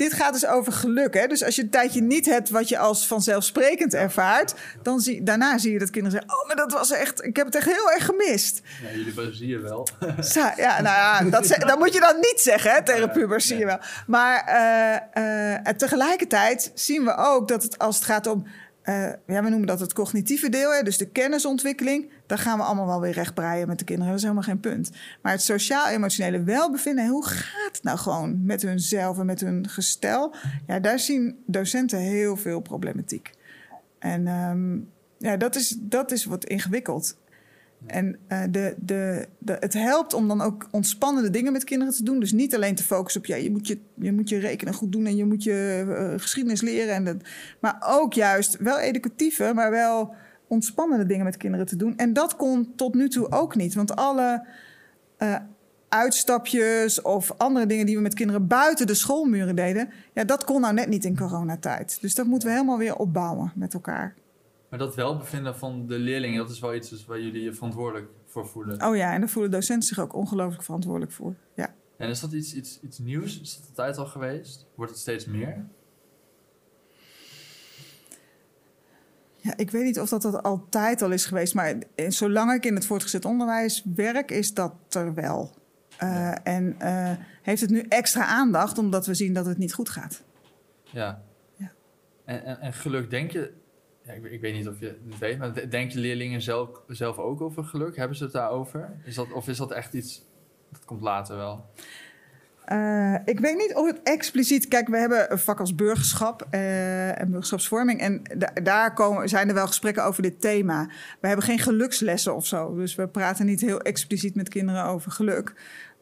[0.02, 1.14] Dit gaat dus over geluk.
[1.14, 1.26] Hè?
[1.26, 5.58] Dus als je een tijdje niet hebt wat je als vanzelfsprekend ervaart, dan zie, daarna
[5.58, 7.90] zie je dat kinderen zeggen: Oh, maar dat was echt, ik heb het echt heel
[7.90, 8.60] erg gemist.
[8.82, 9.88] Ja, jullie zie je wel.
[10.56, 13.58] Ja, nou ja, dat, ze- dat moet je dan niet zeggen hè, tegen pubers, zie
[13.58, 13.78] je wel.
[14.06, 14.44] Maar
[15.64, 18.46] en tegelijkertijd zien we ook dat het als het gaat om...
[18.82, 18.94] eh,
[19.26, 22.10] ja, we noemen dat het cognitieve deel, hè, dus de kennisontwikkeling.
[22.32, 24.10] Daar gaan we allemaal wel weer rechtbreien met de kinderen.
[24.10, 24.90] Dat is helemaal geen punt.
[25.22, 27.08] Maar het sociaal-emotionele welbevinden...
[27.08, 30.34] hoe gaat het nou gewoon met hunzelf en met hun gestel?
[30.66, 33.30] Ja, daar zien docenten heel veel problematiek.
[33.98, 34.78] En ehm,
[35.18, 37.16] ja, dat is, dat is wat ingewikkeld.
[37.86, 42.04] En eh, de, de, de, het helpt om dan ook ontspannende dingen met kinderen te
[42.04, 42.20] doen.
[42.20, 44.92] Dus niet alleen te focussen op, ja, je moet je, je, moet je rekenen goed
[44.92, 46.94] doen en je moet je eh, geschiedenis leren.
[46.94, 47.16] En dat,
[47.60, 50.14] maar ook juist wel educatieve, maar wel
[50.52, 51.96] ontspannende dingen met kinderen te doen.
[51.96, 53.74] En dat kon tot nu toe ook niet.
[53.74, 54.46] Want alle
[55.16, 55.36] eh,
[55.88, 60.60] uitstapjes of andere dingen die we met kinderen buiten de schoolmuren deden, ja, dat kon
[60.60, 62.00] nou net niet in coronatijd.
[62.00, 64.14] Dus dat moeten we helemaal weer opbouwen met elkaar.
[64.68, 68.08] Maar dat welbevinden van de leerlingen, dat is wel iets dus waar jullie je verantwoordelijk
[68.26, 68.86] voor voelen.
[68.86, 71.34] Oh ja, en daar voelen docenten zich ook ongelooflijk verantwoordelijk voor.
[71.54, 71.74] Ja.
[71.96, 73.40] En is dat iets, iets, iets nieuws?
[73.40, 74.66] Is dat altijd al geweest?
[74.74, 75.64] Wordt het steeds meer?
[79.42, 81.74] Ja, ik weet niet of dat, dat altijd al is geweest, maar
[82.08, 85.54] zolang ik in het voortgezet onderwijs werk, is dat er wel.
[85.96, 89.88] Eh, En eh, heeft het nu extra aandacht omdat we zien dat het niet goed
[89.88, 90.22] gaat.
[90.82, 91.22] Ja.
[91.56, 91.72] Ja.
[92.24, 93.52] En, en, en geluk, denk je...
[94.02, 97.40] Ja, ik, ik weet niet of je het weet, maar je leerlingen zelf, zelf ook
[97.40, 97.96] over geluk?
[97.96, 98.90] Hebben ze het daarover?
[99.04, 100.22] Is dat, of is dat echt iets...
[100.70, 101.70] Dat komt later wel.
[102.72, 104.68] Eh, ik weet niet of het expliciet...
[104.68, 108.00] Kijk, we hebben een vak als burgerschap eh, en burgerschapsvorming.
[108.00, 110.86] En da- daar komen, zijn er wel gesprekken over dit thema.
[111.20, 112.74] We hebben geen gelukslessen of zo.
[112.74, 115.54] Dus we praten niet heel expliciet met kinderen over geluk.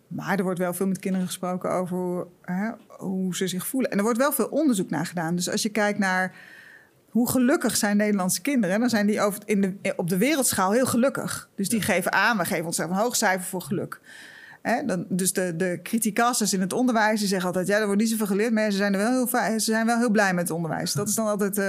[0.09, 3.90] Maar er wordt wel veel met kinderen gesproken over hè, hoe ze zich voelen.
[3.90, 5.35] En er wordt wel veel onderzoek naar gedaan.
[5.37, 6.35] Dus als je kijkt naar
[7.09, 8.80] hoe gelukkig zijn Nederlandse kinderen...
[8.80, 11.48] dan zijn die over, in de, op de wereldschaal heel gelukkig.
[11.54, 14.00] Dus die geven aan, we geven onszelf een hoog cijfer voor geluk.
[14.86, 17.66] Dan, dus de, de criticasters in het onderwijs die zeggen altijd...
[17.66, 19.98] ja, er wordt niet zoveel geleerd, maar ze zijn, er wel heel, ze zijn wel
[19.98, 20.92] heel blij met het onderwijs.
[20.92, 21.58] Dat is dan altijd...
[21.58, 21.64] eh,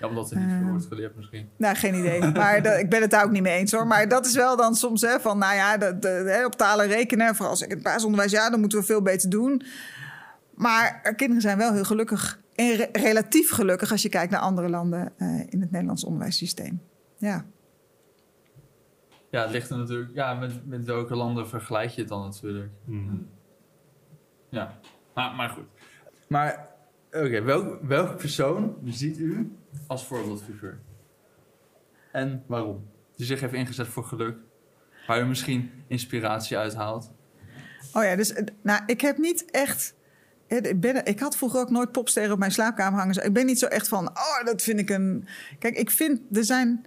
[0.00, 0.56] Ja, omdat er niet Eh.
[0.58, 1.48] veel wordt geleerd misschien.
[1.56, 2.20] nou, geen idee.
[2.32, 3.86] Maar de- ik ben het daar ook niet mee eens hoor.
[3.86, 7.34] Maar dat is wel dan soms hè, van, nou ja, de, op talen rekenen.
[7.34, 9.62] Vooral als ik in het basisonderwijs, ja, dan moeten we veel beter doen.
[10.54, 12.40] Maar kinderen zijn wel heel gelukkig.
[12.54, 16.80] En re- relatief gelukkig als je kijkt naar andere landen eh, in het Nederlands onderwijssysteem.
[17.16, 17.44] Ja.
[19.34, 20.14] Ja, het ligt er natuurlijk...
[20.14, 22.72] Ja, met, met welke landen vergelijk je het dan natuurlijk?
[22.84, 23.28] Hmm.
[24.48, 24.78] Ja,
[25.14, 25.64] maar, maar goed.
[26.28, 26.68] Maar,
[27.10, 30.78] oké, welk, welke persoon ziet u als voorbeeldfiguur?
[32.12, 32.88] En waarom?
[33.16, 34.36] Die zich heeft ingezet voor geluk.
[35.06, 37.12] Waar u misschien inspiratie uit haalt.
[37.92, 39.94] Oh ja, dus nou, ik heb niet echt.
[40.46, 43.14] Ik, ben, ik had vroeger ook nooit popsterren op mijn slaapkamer hangen.
[43.14, 44.08] Dus Ik ben niet zo echt van.
[44.08, 45.26] Oh, dat vind ik een.
[45.58, 46.20] Kijk, ik vind.
[46.36, 46.86] Er zijn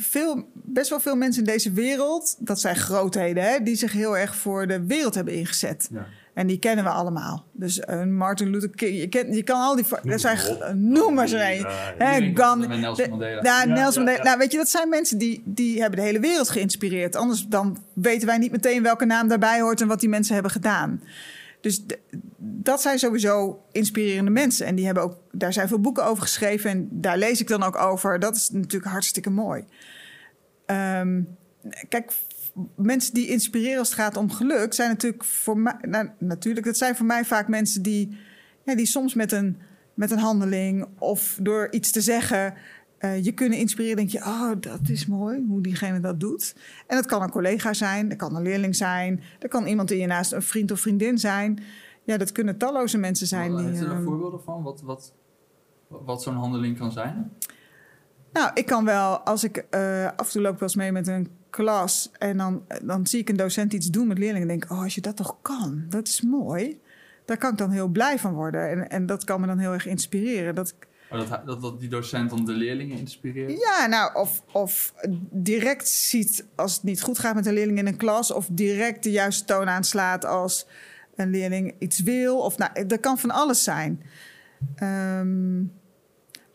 [0.00, 2.36] veel, best wel veel mensen in deze wereld.
[2.38, 5.88] Dat zijn grootheden, hè, die zich heel erg voor de wereld hebben ingezet.
[5.92, 6.06] Ja.
[6.34, 7.44] En die kennen we allemaal.
[7.52, 8.96] Dus eh, Martin Luther King.
[8.98, 9.84] Je, kent, je kan al die.
[10.02, 10.38] Noem Er zijn,
[10.92, 11.66] noem maar een.
[11.98, 12.66] Hè, Gandhi.
[12.76, 13.40] Nelson de- Mandela.
[13.42, 14.16] Ja, Ja, Nelson ja, Mandela.
[14.16, 14.22] ja.
[14.22, 17.16] Nou, weet je, dat zijn mensen die, die hebben de hele wereld geïnspireerd.
[17.16, 20.52] Anders dan weten wij niet meteen welke naam daarbij hoort en wat die mensen hebben
[20.52, 21.02] gedaan.
[21.60, 21.84] Dus
[22.38, 24.66] dat zijn sowieso inspirerende mensen.
[24.66, 26.70] En die hebben ook, daar zijn veel boeken over geschreven.
[26.70, 28.18] En daar lees ik dan ook over.
[28.18, 29.64] Dat is natuurlijk hartstikke mooi.
[30.66, 31.22] Ehm,
[31.88, 32.12] kijk,
[32.76, 35.76] mensen die inspireren als het gaat om geluk, zijn natuurlijk voor mij.
[35.80, 38.18] Nou, natuurlijk, dat zijn voor mij vaak mensen die,
[38.64, 39.56] ja, die soms met een,
[39.94, 42.54] met een handeling of door iets te zeggen.
[43.00, 46.54] Eh, je kunnen inspireren, denk je, oh, dat is mooi hoe diegene dat doet.
[46.86, 49.98] En dat kan een collega zijn, dat kan een leerling zijn, dat kan iemand in
[49.98, 51.58] je naast een vriend of vriendin zijn.
[52.04, 53.56] Ja, dat kunnen talloze mensen zijn.
[53.56, 54.62] Die, Heeft u er ehm, voorbeelden van?
[54.62, 55.12] Wat, wat,
[55.88, 57.30] wat zo'n handeling kan zijn?
[58.32, 60.92] Nou, ik kan wel, als ik eh, af en toe loop ik wel eens mee
[60.92, 64.58] met een klas en dan, dan zie ik een docent iets doen met leerlingen en
[64.58, 66.80] denk oh, als je dat toch kan, dat is mooi.
[67.24, 69.72] Daar kan ik dan heel blij van worden en, en dat kan me dan heel
[69.72, 70.54] erg inspireren.
[70.54, 73.60] Dat, ik- dat, hij- dat, dat die docent dan de leerlingen inspireert?
[73.60, 74.94] ja, nou, of, of
[75.30, 79.02] direct ziet als het niet goed gaat met een leerling in een klas, of direct
[79.02, 80.66] de juiste toon aanslaat als
[81.14, 82.38] een leerling iets wil.
[82.38, 84.02] Of nou, dat kan van alles zijn.
[84.74, 85.62] Ehm,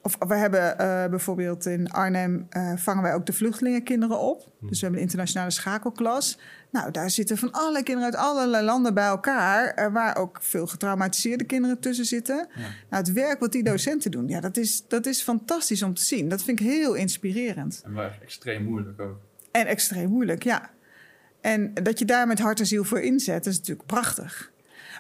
[0.06, 4.38] of we hebben eh, bijvoorbeeld in Arnhem eh, vangen wij ook de vluchtelingenkinderen op.
[4.60, 6.40] Dus we hebben een internationale schakelklas.
[6.72, 10.68] Nou, daar zitten van alle kinderen uit allerlei landen bij elkaar, eh, waar ook veel
[10.68, 12.48] getraumatiseerde kinderen tussen zitten.
[12.56, 12.62] Ja.
[12.62, 16.04] Nou, het werk wat die docenten doen, ja, dat is, dat is fantastisch om te
[16.04, 16.30] zien.
[16.30, 17.82] Dat vind ik heel inspirerend.
[17.86, 19.18] En echt extreem moeilijk ook.
[19.52, 20.70] En extreem moeilijk, ja.
[21.42, 24.52] En dat je daar met hart en ziel voor inzet, dat is natuurlijk prachtig.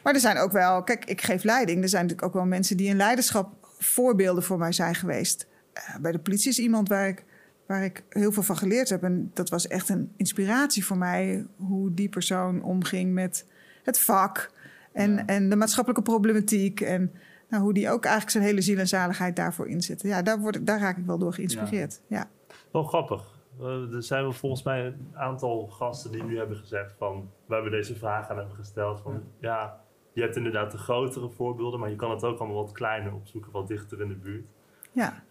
[0.04, 1.84] Maar er zijn ook wel, kijk, ik geef leiding.
[1.84, 5.48] Er zijn natuurlijk ook wel mensen die in leiderschap voorbeelden voor mij zijn geweest.
[5.74, 7.24] Eh, bij de politie is iemand waar ik,
[7.67, 9.04] waar ik heel veel van geleerd heb.
[9.04, 13.45] En dat was echt een inspiratie voor mij, hoe die persoon omging met
[13.84, 14.52] het vak
[14.93, 15.26] en, Ja.
[15.26, 16.82] en de maatschappelijke problematiek.
[16.82, 17.12] En
[17.50, 20.02] nou, hoe die ook eigenlijk zijn hele ziel en zaligheid daarvoor inzet.
[20.02, 22.02] Ja, daar, word, daar raak ik wel door geïnspireerd.
[22.08, 22.30] ja.
[22.71, 23.34] Wel grappig.
[23.62, 27.30] Er zijn wel volgens mij een aantal gasten die nu hebben gezegd van...
[27.45, 29.24] waar we deze vraag aan hebben gesteld van...
[29.39, 29.80] ja,
[30.15, 31.80] je hebt inderdaad de grotere voorbeelden...
[31.80, 34.47] maar je kan het ook allemaal wat kleiner opzoeken, wat dichter in de buurt.
[34.91, 35.23] ja.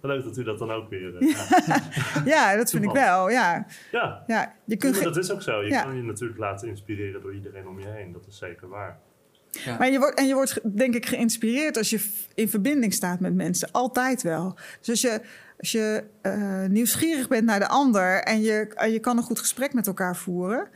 [0.00, 1.16] Leuk dat u dat dan ook weer...
[1.16, 1.28] eh,
[1.66, 1.80] ja.
[2.24, 3.30] Ja, dat vind ik wel.
[3.30, 4.24] Ja, ja.
[4.26, 4.54] ja.
[4.64, 5.62] je kunt maar dat is ook zo.
[5.62, 5.82] Je Ja.
[5.82, 8.12] kan je natuurlijk laten inspireren door iedereen om je heen.
[8.12, 8.98] Dat is zeker waar.
[9.50, 9.78] Ja.
[9.78, 13.34] maar je wordt, en je wordt denk ik geïnspireerd als je in verbinding staat met
[13.34, 13.68] mensen.
[13.72, 14.56] Altijd wel.
[14.80, 15.20] Dus als je,
[15.58, 19.38] als je eh, nieuwsgierig bent naar de ander en je, en je kan een goed
[19.38, 20.68] gesprek met elkaar voeren,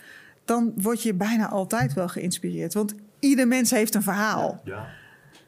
[0.45, 2.75] dan word je bijna altijd wel geïnspireerd.
[2.75, 2.95] Want
[3.27, 4.61] ieder mens heeft een verhaal.
[4.65, 4.87] Ja.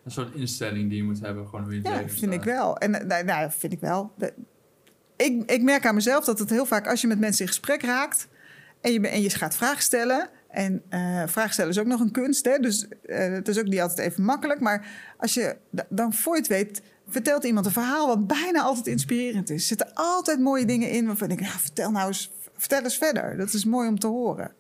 [0.05, 2.43] Een soort instelling die je moet hebben, gewoon hoe je het Ja, leven vind ik
[2.43, 2.77] wel.
[2.77, 4.13] En nou, nou, vind ik wel.
[5.17, 7.83] Ik, ik merk aan mezelf dat het heel vaak als je met mensen in gesprek
[7.83, 8.29] raakt
[8.81, 10.29] en je, en je gaat vragen stellen.
[10.49, 12.45] En eh vragen stellen is ook nog een kunst.
[12.45, 12.59] Hè?
[12.59, 14.61] Dus eh, het is ook niet altijd even makkelijk.
[14.61, 14.87] Maar
[15.17, 15.57] als je
[15.89, 19.61] dan voor je het weet, vertelt iemand een verhaal wat bijna altijd inspirerend is.
[19.61, 22.99] Er zitten altijd mooie dingen in waarvan ik denk, ja, vertel nou eens, vertel eens
[22.99, 23.37] verder.
[23.37, 24.53] Dat is mooi om te horen.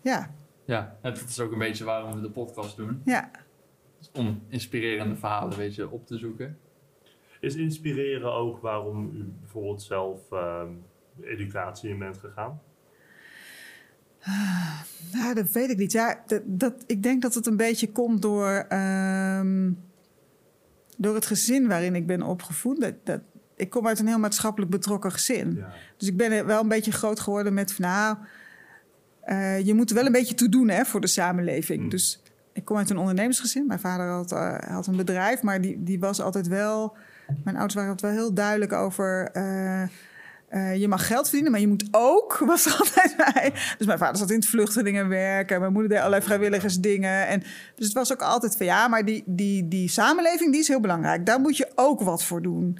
[0.00, 0.30] Ja,
[0.66, 3.02] Ja, en dat is ook een beetje waarom we de podcast doen.
[3.04, 3.30] ja.
[4.12, 6.58] Om inspirerende verhalen weet je, op te zoeken.
[7.40, 10.68] Is inspireren ook waarom u bijvoorbeeld zelf ehm,
[11.20, 12.60] educatie in bent gegaan?
[15.12, 15.92] Nou, dat weet ik niet.
[15.92, 19.72] Ja, dat, dat, ik denk dat het een beetje komt door, ehm,
[20.96, 22.80] door het gezin waarin ik ben opgevoed.
[22.80, 23.20] Dat, dat,
[23.56, 25.54] ik kom uit een heel maatschappelijk betrokken gezin.
[25.54, 25.72] Ja.
[25.96, 28.16] Dus ik ben wel een beetje groot geworden met van nou,
[29.26, 31.82] eh, je moet er wel een beetje toe doen hè, voor de samenleving.
[31.82, 31.88] Mm.
[31.88, 33.66] Dus ik kom uit een ondernemersgezin.
[33.66, 36.96] Mijn vader had, eh, had een bedrijf, maar die, die was altijd wel.
[37.44, 39.30] Mijn ouders waren altijd wel heel duidelijk over.
[40.48, 43.52] eh, je mag geld verdienen, maar je moet ook, was er altijd bij.
[43.78, 47.26] Dus mijn vader zat in het vluchtelingenwerk en mijn moeder deed allerlei vrijwilligersdingen.
[47.26, 47.40] En,
[47.74, 50.80] dus het was ook altijd van ja, maar die, die, die samenleving die is heel
[50.80, 51.26] belangrijk.
[51.26, 52.78] Daar moet je ook wat voor doen.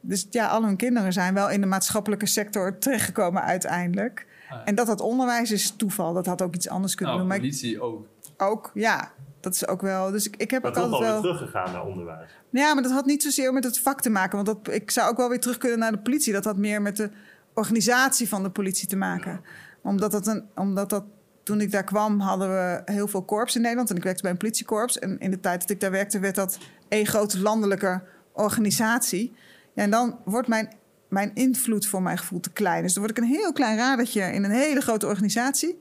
[0.00, 4.26] Dus ja, al hun kinderen zijn wel in de maatschappelijke sector terechtgekomen uiteindelijk.
[4.52, 4.64] Ja.
[4.64, 6.12] En dat dat onderwijs is toeval.
[6.12, 7.36] Dat had ook iets anders kunnen Nou, doen.
[7.36, 8.06] Maar ik- politie ook.
[8.36, 10.10] ook, ja, dat is ook wel.
[10.10, 11.20] Dus ik, ik heb Maar ook toch altijd wel.
[11.20, 12.30] teruggegaan naar onderwijs.
[12.50, 14.44] Ja, maar dat had niet zozeer met het vak te maken.
[14.44, 16.32] Want dat, ik zou ook wel weer terug kunnen naar de politie.
[16.32, 17.10] Dat had meer met de
[17.54, 19.40] organisatie van de politie te maken.
[19.82, 21.04] Omdat dat een, omdat dat.
[21.42, 23.90] Toen ik daar kwam, hadden we heel veel korps in Nederland.
[23.90, 24.98] En ik werkte bij een politiekorps.
[24.98, 29.34] En in de tijd dat ik daar werkte, werd dat één grote landelijke organisatie.
[29.74, 30.72] Ja, en dan wordt mijn,
[31.12, 32.82] mijn invloed voor mijn gevoel te klein.
[32.82, 35.78] Dus dan word ik een heel klein radertje in een hele grote organisatie.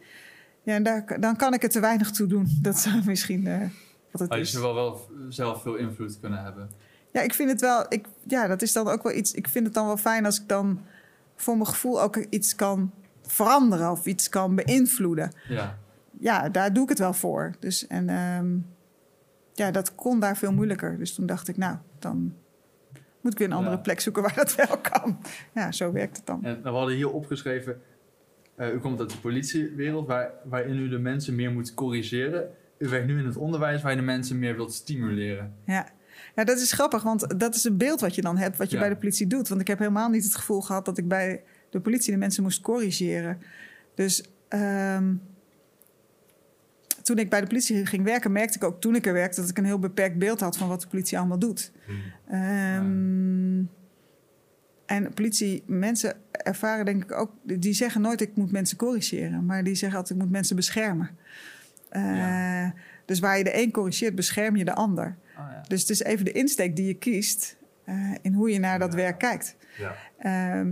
[0.63, 2.47] Ja, en daar, dan kan ik er te weinig toe doen.
[2.61, 3.59] Dat zou misschien eh,
[4.11, 4.51] wat het Maar je is.
[4.51, 6.69] zou wel, wel zelf veel invloed kunnen hebben.
[7.11, 7.85] Ja, ik vind het wel.
[7.89, 9.31] Ik, ja, dat is dan ook wel iets.
[9.31, 10.81] Ik vind het dan wel fijn als ik dan
[11.35, 12.91] voor mijn gevoel ook iets kan
[13.21, 15.31] veranderen of iets kan beïnvloeden.
[15.47, 15.77] Ja.
[16.19, 17.55] Ja, daar doe ik het wel voor.
[17.59, 18.57] Dus en ehm,
[19.53, 20.97] ja, dat kon daar veel moeilijker.
[20.97, 22.33] Dus toen dacht ik, nou, dan
[23.21, 23.81] moet ik weer een andere Ja.
[23.81, 25.17] plek zoeken waar dat wel kan.
[25.53, 26.43] Ja, zo werkt het dan.
[26.43, 27.81] En we hadden hier opgeschreven,
[28.55, 32.49] eh, u komt uit de politiewereld waar, waarin u de mensen meer moet corrigeren.
[32.77, 35.53] U werkt nu in het onderwijs waar je de mensen meer wilt stimuleren.
[35.65, 35.87] Ja.
[36.35, 38.75] ja, dat is grappig, want dat is een beeld wat je dan hebt, wat je
[38.75, 38.81] Ja.
[38.81, 39.47] bij de politie doet.
[39.47, 42.43] Want ik heb helemaal niet het gevoel gehad dat ik bij de politie de mensen
[42.43, 43.41] moest corrigeren.
[43.95, 45.13] Dus ehm,
[47.11, 49.49] toen ik bij de politie ging werken, merkte ik ook toen ik er werkte dat
[49.49, 51.71] ik een heel beperkt beeld had van wat de politie allemaal doet.
[52.29, 53.63] Ehm,
[54.85, 59.63] En politie, mensen ervaren denk ik ook, die zeggen nooit ik moet mensen corrigeren, maar
[59.63, 61.09] die zeggen altijd ik moet mensen beschermen.
[61.89, 62.73] Eh, Ja.
[63.05, 65.15] Dus waar je de een corrigeert, bescherm je de ander.
[65.37, 65.63] Ah, ja.
[65.67, 68.91] Dus het is even de insteek die je kiest eh, in hoe je naar dat
[68.91, 68.97] Ja.
[68.97, 69.55] werk kijkt.
[69.77, 69.95] Ja.
[70.19, 70.67] Ehm,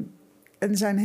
[0.59, 0.97] en er zijn,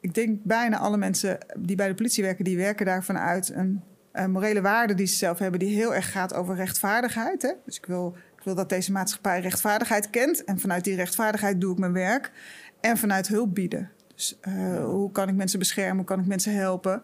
[0.00, 3.82] ik denk bijna alle mensen die bij de politie werken, die werken daar vanuit een,
[4.16, 7.42] een morele waarde die ze zelf hebben, die heel erg gaat over rechtvaardigheid.
[7.42, 7.52] Hè?
[7.64, 10.44] Dus ik wil, ik wil dat deze maatschappij rechtvaardigheid kent.
[10.44, 12.32] En vanuit die rechtvaardigheid doe ik mijn werk.
[12.80, 13.90] En vanuit hulp bieden.
[14.14, 15.96] Dus eh, hoe kan ik mensen beschermen?
[15.96, 17.02] Hoe kan ik mensen helpen?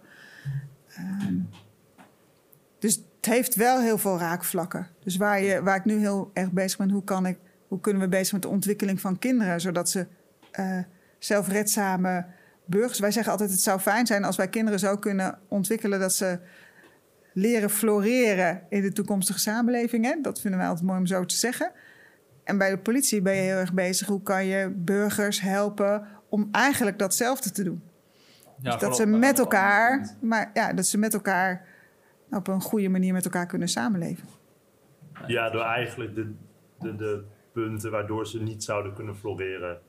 [0.89, 1.35] Ehm,
[2.79, 4.89] dus het heeft wel heel veel raakvlakken.
[5.05, 8.03] Dus waar, je, waar ik nu heel erg bezig ben, hoe, kan ik, hoe kunnen
[8.03, 10.07] we bezig met de ontwikkeling van kinderen, zodat ze
[10.51, 10.79] eh,
[11.19, 12.27] zelfredzame
[12.65, 12.99] burgers.
[12.99, 16.39] Wij zeggen altijd: het zou fijn zijn als wij kinderen zo kunnen ontwikkelen dat ze
[17.33, 20.05] leren floreren in de toekomstige samenleving.
[20.05, 20.21] Hè?
[20.21, 21.73] Dat vinden wij altijd mooi om zo te zeggen.
[22.45, 24.07] En bij de politie ben je heel erg bezig.
[24.07, 27.83] Hoe kan je burgers helpen om eigenlijk datzelfde te doen?
[28.59, 31.67] Ja, Dus dat ze met elkaar, maar ja, dat ze met elkaar
[32.31, 34.29] op een goede manier met elkaar kunnen samenleven.
[35.27, 36.33] Ja, door eigenlijk de,
[36.79, 39.81] de, de punten waardoor ze niet zouden kunnen floreren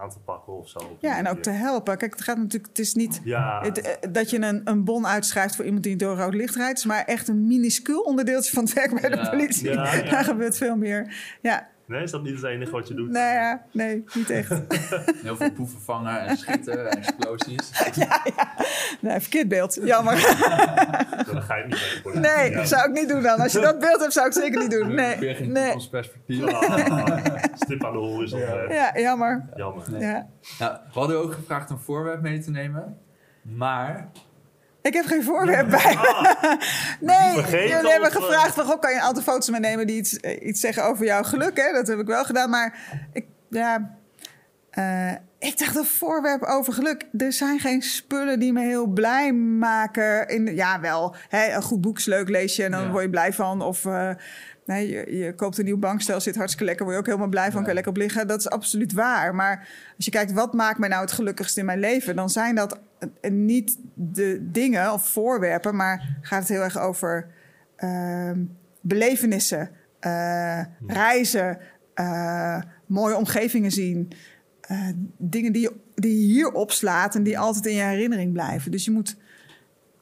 [0.00, 0.96] aan te pakken of zo.
[1.00, 1.98] Ja, en ook te helpen.
[1.98, 5.06] Kijk, het gaat natuurlijk, het is niet Ja, het, eh, dat je een, een bon
[5.06, 8.52] uitschrijft voor iemand die door rood licht rijdt, het is maar echt een minuscuul onderdeeltje
[8.52, 9.70] van het werk bij de politie.
[9.70, 10.02] Ja.
[10.02, 11.14] Daar gebeurt veel meer.
[11.42, 13.10] Ja, nee, is dat niet het enige wat je doet?
[13.10, 14.50] nee, ja, nee, niet echt.
[15.22, 17.70] Heel veel boeven vangen en schieten en explosies.
[19.00, 19.78] Nee, verkeerd beeld.
[19.82, 20.12] Jammer.
[21.32, 22.20] Dan ga je niet mee worden.
[22.22, 22.64] Nee, Ja.
[22.64, 23.40] zou ik niet doen dan.
[23.40, 24.94] Als je dat beeld hebt, zou ik het zeker niet doen.
[24.94, 25.62] Nee, geen nee.
[25.64, 26.44] toekomstperspectief.
[26.44, 28.40] Ah, Stip aan de horizon.
[28.40, 29.44] eh, Ja, jammer.
[29.56, 29.90] Jammer.
[29.90, 30.00] Nee.
[30.00, 30.26] Ja.
[30.58, 32.96] Nou, we hadden ook gevraagd een voorwerp mee te nemen.
[33.42, 34.08] Maar
[34.88, 35.96] Ik heb geen voorwerp bij.
[37.00, 38.22] Nee, Vergeten jullie hebben of, eh?
[38.22, 41.04] gevraagd van, goh, kan je een aantal foto's meenemen die iets, eh, iets zeggen over
[41.04, 41.56] jouw geluk?
[41.56, 41.72] Hè?
[41.72, 42.78] Dat heb ik wel gedaan, maar
[43.12, 43.96] ik, ja,
[44.70, 47.04] eh, ik dacht een voorwerp over geluk.
[47.18, 50.28] Er zijn geen spullen die me heel blij maken.
[50.28, 52.90] In, ja, wel, hè, een goed boek is leuk, lees je en dan Ja.
[52.90, 53.62] word je blij van.
[53.62, 53.84] Of
[54.64, 57.50] nee, je, je koopt een nieuw bankstel, zit hartstikke lekker, word je ook helemaal blij
[57.50, 57.58] van, Ja.
[57.58, 58.26] kan je lekker op liggen.
[58.26, 59.34] Dat is absoluut waar.
[59.34, 62.16] Maar als je kijkt, wat maakt mij nou het gelukkigst in mijn leven?
[62.16, 62.80] Dan zijn dat
[63.20, 67.26] eh, niet de dingen of voorwerpen, maar gaat het heel erg over
[67.76, 68.44] ehm,
[68.80, 71.58] belevenissen, eh, reizen,
[71.94, 74.12] eh, mooie omgevingen zien.
[74.60, 78.70] eh, dingen die je, die hier opslaat en die altijd in je herinnering blijven.
[78.70, 79.16] Dus je moet,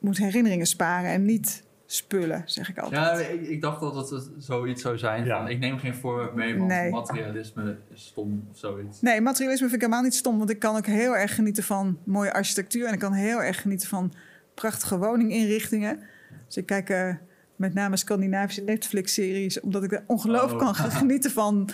[0.01, 3.19] moet herinneringen sparen en niet spullen, zeg ik altijd.
[3.21, 5.25] ja, ik, ik dacht dat het zoiets zou zijn.
[5.25, 5.37] Ja.
[5.39, 6.91] Van, ik neem geen voorwerp mee, want Nee.
[6.91, 9.01] materialisme is stom of zoiets.
[9.01, 10.39] Nee, materialisme vind ik helemaal niet stom.
[10.39, 12.87] Want ik kan ook heel erg genieten van mooie architectuur.
[12.87, 14.13] En ik kan heel erg genieten van
[14.55, 16.01] prachtige woninginrichtingen.
[16.47, 17.15] Dus ik kijk eh,
[17.57, 20.73] met name Scandinavische Netflix-series, omdat ik er ongelooflijk Oh.
[20.73, 21.69] kan genieten van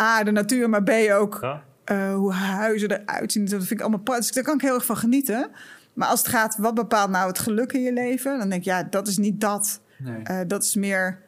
[0.00, 1.62] A, de natuur, maar B ook Ja?
[1.84, 3.44] eh, hoe huizen eruit zien.
[3.44, 4.26] Dat vind ik allemaal prachtig.
[4.26, 5.50] Dus daar kan ik heel erg van genieten.
[5.98, 8.38] Maar als het gaat, wat bepaalt nou het geluk in je leven?
[8.38, 9.80] Dan denk ik, ja, dat is niet dat.
[9.98, 10.22] Nee.
[10.22, 11.22] Eh, dat is meer,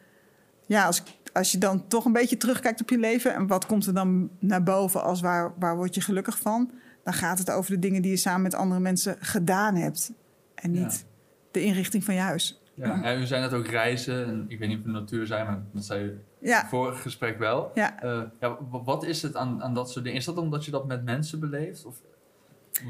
[0.67, 1.03] ja, als,
[1.33, 3.35] als je dan toch een beetje terugkijkt op je leven...
[3.35, 6.71] en wat komt er dan naar boven als waar, waar word je gelukkig van...
[7.05, 10.13] dan gaat het over de dingen die je samen met andere mensen gedaan hebt.
[10.55, 11.09] En niet Ja.
[11.51, 12.61] de inrichting van je huis.
[12.75, 14.27] Ja, en u zei net ook reizen.
[14.27, 17.01] En ik weet niet of het natuur zijn, maar dat zei u Ja, het vorige
[17.03, 17.71] gesprek wel.
[17.75, 18.03] ja.
[18.03, 20.19] Eh, ja, wat is het aan, aan dat soort dingen?
[20.19, 21.85] Is dat omdat je dat met mensen beleeft?
[21.85, 21.97] Of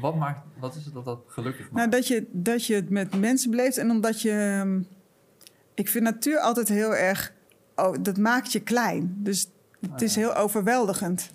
[0.01, 1.75] wat, maakt, wat is het dat dat gelukkig maakt?
[1.75, 4.31] Nou, dat je, dat je het met mensen beleeft en omdat je...
[4.31, 4.81] ehm,
[5.73, 7.33] Ik vind natuur altijd heel erg...
[7.75, 9.15] Oh, dat maakt je klein.
[9.17, 11.31] Dus het Ah, is heel overweldigend.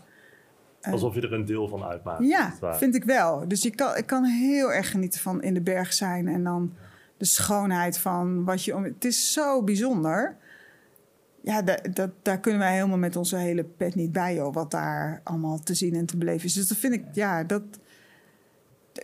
[0.80, 2.24] Eh, Alsof je er een deel van uitmaakt.
[2.24, 3.48] Ja, vind ik wel.
[3.48, 6.72] Dus je kan, ik kan heel erg genieten van in de berg zijn en dan
[7.16, 8.84] de schoonheid van wat je om.
[8.84, 10.36] Het is zo bijzonder.
[11.40, 14.70] Ja, da- dat, daar kunnen wij helemaal met onze hele pet niet bij, joh, wat
[14.70, 16.52] daar allemaal te zien en te beleven is.
[16.54, 17.62] Dus dat vind ik, ja, dat,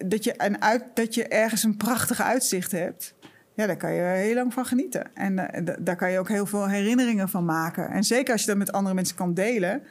[0.07, 3.15] dat, je een uit, dat je ergens een prachtig uitzicht hebt.
[3.55, 5.11] Ja, daar kan je heel lang van genieten.
[5.15, 7.89] En eh, da- daar kan je ook heel veel herinneringen van maken.
[7.91, 9.83] En zeker als je dat met andere mensen kan delen.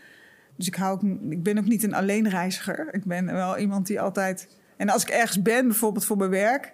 [0.55, 2.87] Dus ik, hou ook, ik ben ook niet een alleenreiziger.
[2.93, 4.47] Ik ben wel iemand die altijd...
[4.77, 6.71] En als ik ergens ben, bijvoorbeeld voor mijn werk...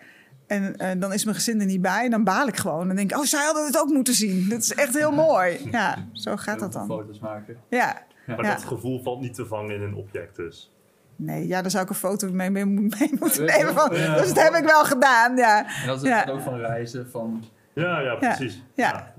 [0.48, 2.88] en eh, dan is mijn gezin er niet bij, dan baal ik gewoon.
[2.88, 4.50] Dan denk ik, oh, zij hadden het ook moeten zien.
[4.50, 5.68] Dat is echt heel mooi.
[5.72, 6.86] Ja, zo gaat dat dan.
[6.86, 7.58] Foto's maken.
[7.70, 8.02] Ja.
[8.26, 8.54] Maar Ja.
[8.54, 10.72] dat gevoel valt niet te vangen in een object dus.
[11.18, 12.66] Nee, ja, daar zou ik een foto mee, mee,
[13.00, 13.74] mee moeten Ja, nemen.
[13.74, 13.96] Van.
[13.96, 14.16] ja.
[14.18, 15.82] Dus dat heb ik wel gedaan, ja.
[15.82, 16.20] En dat is Ja.
[16.20, 17.10] het ook van reizen.
[17.10, 18.64] Van, Ja, ja, precies.
[18.76, 19.14] Ja.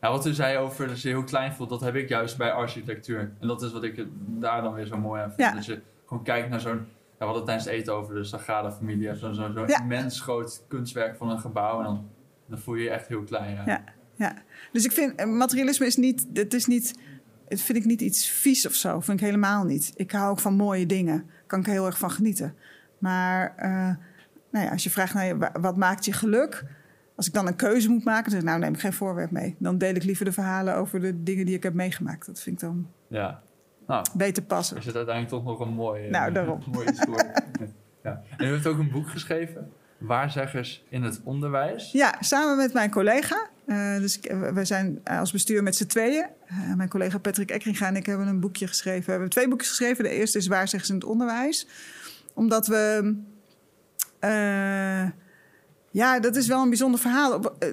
[0.00, 2.52] ja, wat u zei over dat je heel klein voelt, dat heb ik juist bij
[2.52, 3.32] architectuur.
[3.40, 5.40] En dat is wat ik het daar dan weer zo mooi aan vind.
[5.48, 5.54] Ja.
[5.54, 6.70] Dat je gewoon kijkt naar zo'n...
[7.18, 9.14] Ja, we hadden het tijdens het eten over de Sagrada Familia.
[9.14, 9.80] Zo'n zo, zo Ja.
[9.80, 11.78] immens groot kunstwerk van een gebouw.
[11.78, 12.08] En dan,
[12.46, 13.54] dan voel je je echt heel klein.
[13.54, 13.62] Ja.
[13.66, 13.84] Ja.
[14.14, 14.34] Ja.
[14.72, 16.94] Dus ik vind, eh, materialisme is niet, het is niet,
[17.48, 19.00] het vind ik niet iets vies of zo.
[19.00, 19.92] Vind ik helemaal niet.
[19.94, 21.30] Ik hou ook van mooie dingen.
[21.50, 22.54] Kan ik heel erg van genieten.
[22.98, 23.70] Maar eh,
[24.50, 26.64] nou ja, als je vraagt naar je, wat maakt je geluk?
[27.16, 29.30] Als ik dan een keuze moet maken, dan zeg ik, nou neem ik geen voorwerp
[29.30, 29.56] mee.
[29.58, 32.26] Dan deel ik liever de verhalen over de dingen die ik heb meegemaakt.
[32.26, 33.42] Dat vind ik dan Ja.
[33.86, 34.76] Nou, beter passen.
[34.76, 36.60] is het uiteindelijk toch nog een mooi, eh, Nou, daarom.
[38.02, 38.22] ja.
[38.36, 39.72] En u heeft ook een boek geschreven.
[39.98, 41.92] Waarzeggers in het onderwijs.
[41.92, 43.48] Ja, samen met mijn collega.
[43.70, 44.20] Eh, dus
[44.54, 46.26] we zijn als bestuur met z'n tweeën.
[46.46, 49.04] Eh, mijn collega Patrick Ekringa en ik hebben een boekje geschreven.
[49.04, 50.04] We hebben twee boekjes geschreven.
[50.04, 51.66] De eerste is Waarzeggens in het onderwijs.
[52.34, 53.14] Omdat we...
[54.18, 55.08] eh,
[55.90, 57.58] ja, dat is wel een bijzonder verhaal.
[57.58, 57.68] Eh,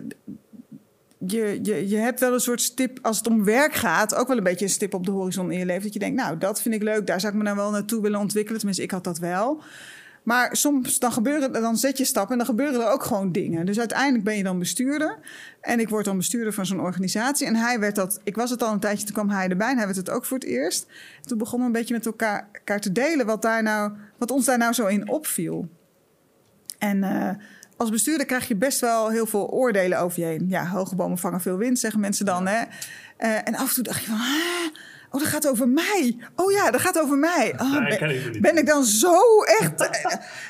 [1.27, 4.37] Je, je, je hebt wel een soort stip, als het om werk gaat, ook wel
[4.37, 5.83] een beetje een stip op de horizon in je leven.
[5.83, 8.01] Dat je denkt, nou, dat vind ik leuk, daar zou ik me nou wel naartoe
[8.01, 8.57] willen ontwikkelen.
[8.57, 9.61] Tenminste, ik had dat wel.
[10.27, 13.65] Maar soms dan, gebeuren, dan zet je stappen en dan gebeuren er ook gewoon dingen.
[13.65, 15.19] Dus uiteindelijk ben je dan bestuurder.
[15.61, 17.47] En ik word dan bestuurder van zo'n organisatie.
[17.47, 19.77] En hij werd dat, ik was het al een tijdje, toen kwam hij erbij en
[19.77, 20.87] hij werd het ook voor het eerst.
[21.21, 24.45] Toen begonnen we een beetje met elkaar, elkaar te delen wat, daar nou, wat ons
[24.45, 25.67] daar nou zo in opviel.
[26.77, 27.29] En eh,
[27.77, 30.45] als bestuurder krijg je best wel heel veel oordelen over je heen.
[30.49, 32.47] Ja, hoge bomen vangen veel wind, zeggen mensen dan.
[32.47, 32.63] Hè?
[33.17, 34.66] Eh, en af en toe dacht je van, "Ah,
[35.11, 36.17] oh, dat gaat over mij.
[36.35, 37.53] Oh ja, dat gaat over mij.
[37.57, 38.41] Oh, Nee, ben- ik niet.
[38.41, 39.81] ben ik dan zo echt...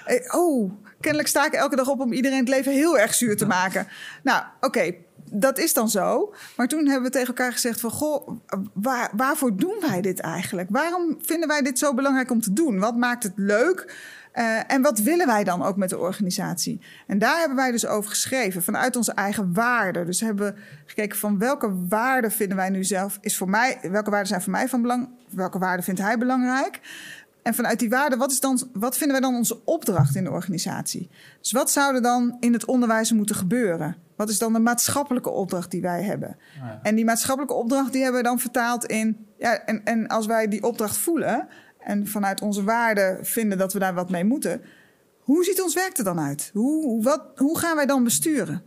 [0.05, 3.13] eh, eh, oh, kennelijk sta ik elke dag op om iedereen het leven heel erg
[3.13, 3.87] zuur te maken.
[4.23, 4.91] Nou, oké,
[5.31, 6.33] dat is dan zo.
[6.55, 7.91] Maar toen hebben we tegen elkaar gezegd van...
[7.91, 8.29] Goh,
[8.73, 10.67] waar, waarvoor doen wij dit eigenlijk?
[10.71, 12.79] Waarom vinden wij dit zo belangrijk om te doen?
[12.79, 13.95] Wat maakt het leuk?
[14.37, 16.81] Eh, en wat willen wij dan ook met de organisatie?
[17.07, 20.05] En daar hebben wij dus over geschreven, vanuit onze eigen waarden.
[20.05, 23.17] Dus hebben we gekeken van welke waarden vinden wij nu zelf...
[23.21, 25.09] Is voor mij, welke waarden zijn voor mij van belang?
[25.29, 26.79] Welke waarden vindt hij belangrijk?
[27.43, 30.31] En vanuit die waarden, wat, is dan, wat vinden wij dan onze opdracht in de
[30.31, 31.09] organisatie?
[31.41, 33.95] Dus wat zou er dan in het onderwijs moeten gebeuren?
[34.15, 36.37] Wat is dan de maatschappelijke opdracht die wij hebben?
[36.59, 36.79] Ja.
[36.83, 39.25] En die maatschappelijke opdracht die hebben we dan vertaald in...
[39.37, 41.47] Ja, en, en als wij die opdracht voelen
[41.87, 44.61] en vanuit onze waarden vinden dat we daar wat mee moeten...
[45.19, 46.49] hoe ziet ons werk er dan uit?
[46.53, 48.63] Hoe, wat, hoe gaan wij dan besturen?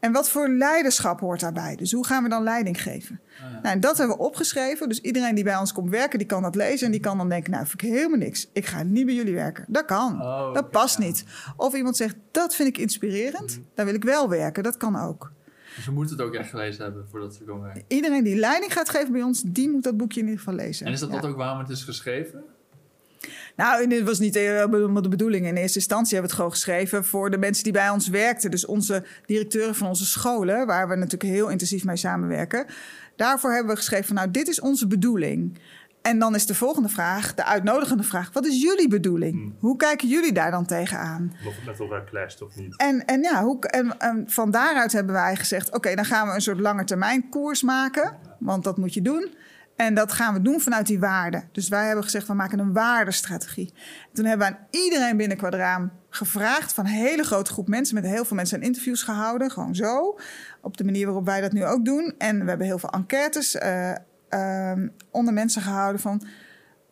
[0.00, 1.76] En wat voor leiderschap hoort daarbij?
[1.76, 3.20] Dus hoe gaan we dan leiding geven?
[3.36, 3.60] Ah, ja.
[3.62, 4.88] Nou, en dat hebben we opgeschreven.
[4.88, 6.86] Dus iedereen die bij ons komt werken, die kan dat lezen.
[6.86, 8.48] En die kan dan denken, nou, vind ik helemaal niks.
[8.52, 9.64] Ik ga niet bij jullie werken.
[9.68, 10.22] Dat kan.
[10.22, 11.04] Oh, dat past ja.
[11.04, 11.24] niet.
[11.56, 13.60] Of iemand zegt, dat vind ik inspirerend.
[13.74, 14.62] Daar wil ik wel werken.
[14.62, 15.32] Dat kan ook.
[15.76, 17.82] Dus we moeten het ook echt gelezen hebben voordat we komen werken.
[17.88, 20.86] Iedereen die leiding gaat geven bij ons, die moet dat boekje in ieder geval lezen.
[20.86, 21.20] En is dat Ja.
[21.20, 22.42] dat ook waarom het is geschreven?
[23.56, 25.46] Nou, dit was niet helemaal de bedoeling.
[25.46, 28.50] In eerste instantie hebben we het gewoon geschreven voor de mensen die bij ons werkten.
[28.50, 32.66] Dus onze directeuren van onze scholen, waar we natuurlijk heel intensief mee samenwerken.
[33.16, 35.58] Daarvoor hebben we geschreven van, nou, dit is onze bedoeling.
[36.04, 39.32] En dan is de volgende vraag, de uitnodigende vraag: wat is jullie bedoeling?
[39.32, 39.56] Hmm.
[39.58, 41.32] Hoe kijken jullie daar dan tegenaan?
[41.46, 42.76] Of het met elkaar clasht of niet.
[42.76, 46.34] En, en ja, hoe, en, en van daaruit hebben wij gezegd: oké, dan gaan we
[46.34, 48.16] een soort lange termijn koers maken.
[48.38, 49.34] Want dat moet je doen.
[49.76, 51.48] En dat gaan we doen vanuit die waarden.
[51.52, 53.74] Dus wij hebben gezegd: we maken een waardestrategie.
[54.12, 58.04] Toen hebben we aan iedereen binnen Quadraam gevraagd, van een hele grote groep mensen, met
[58.04, 59.50] heel veel mensen en interviews gehouden.
[59.50, 60.18] Gewoon zo.
[60.60, 62.14] Op de manier waarop wij dat nu ook doen.
[62.18, 63.92] En we hebben heel veel enquêtes eh,
[64.34, 66.22] ehm, onder mensen gehouden van.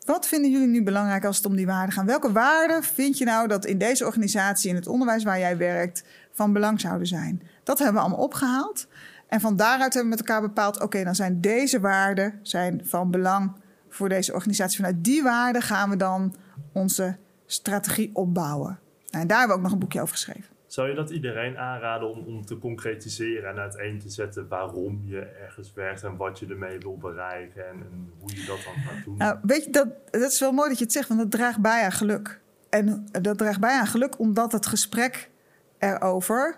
[0.05, 2.05] Wat vinden jullie nu belangrijk als het om die waarden gaat?
[2.05, 6.03] Welke waarden vind je nou dat in deze organisatie, in het onderwijs waar jij werkt,
[6.31, 7.41] van belang zouden zijn?
[7.63, 8.87] Dat hebben we allemaal opgehaald.
[9.27, 13.11] En van daaruit hebben we met elkaar bepaald: oké, dan zijn deze waarden zijn van
[13.11, 13.51] belang
[13.89, 14.77] voor deze organisatie.
[14.77, 16.35] Vanuit die waarden gaan we dan
[16.73, 18.79] onze strategie opbouwen.
[19.09, 20.52] Nou, en daar hebben we ook nog een boekje over geschreven.
[20.73, 25.19] Zou je dat iedereen aanraden om, om te concretiseren en uiteen te zetten waarom je
[25.19, 29.03] ergens werkt en wat je ermee wil bereiken en, en hoe je dat dan gaat
[29.05, 29.17] doen?
[29.17, 31.59] Nou, weet je, dat, dat is wel mooi dat je het zegt, want dat draagt
[31.59, 32.39] bij aan geluk.
[32.69, 35.29] En dat draagt bij aan geluk omdat het gesprek
[35.77, 36.57] erover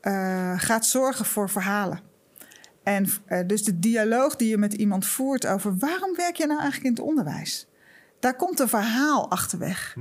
[0.00, 2.00] eh, gaat zorgen voor verhalen.
[2.82, 6.60] En eh, dus de dialoog die je met iemand voert over waarom werk je nou
[6.60, 7.68] eigenlijk in het onderwijs?
[8.18, 9.94] Daar komt een verhaal achterweg.
[9.94, 10.00] Hm.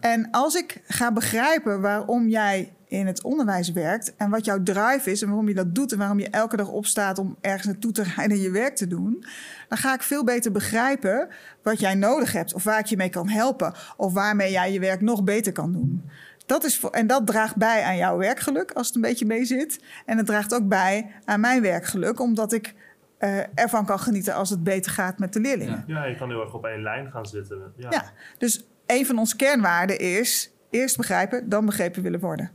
[0.00, 5.10] En als ik ga begrijpen waarom jij in het onderwijs werkt en wat jouw drive
[5.10, 7.92] is en waarom je dat doet en waarom je elke dag opstaat om ergens naartoe
[7.92, 9.24] te rijden en je werk te doen,
[9.68, 11.28] dan ga ik veel beter begrijpen
[11.62, 14.80] wat jij nodig hebt of waar ik je mee kan helpen of waarmee jij je
[14.80, 16.10] werk nog beter kan doen.
[16.46, 19.44] Dat is voor, en dat draagt bij aan jouw werkgeluk als het een beetje mee
[19.44, 19.80] zit.
[20.04, 22.74] En het draagt ook bij aan mijn werkgeluk, omdat ik
[23.18, 25.84] eh, ervan kan genieten als het beter gaat met de leerlingen.
[25.86, 25.98] Ja.
[25.98, 27.72] Ja, je kan heel erg op één lijn gaan zitten.
[27.76, 27.90] Ja.
[27.90, 32.50] Ja, dus een van onze kernwaarden is eerst begrijpen, dan begrepen willen worden.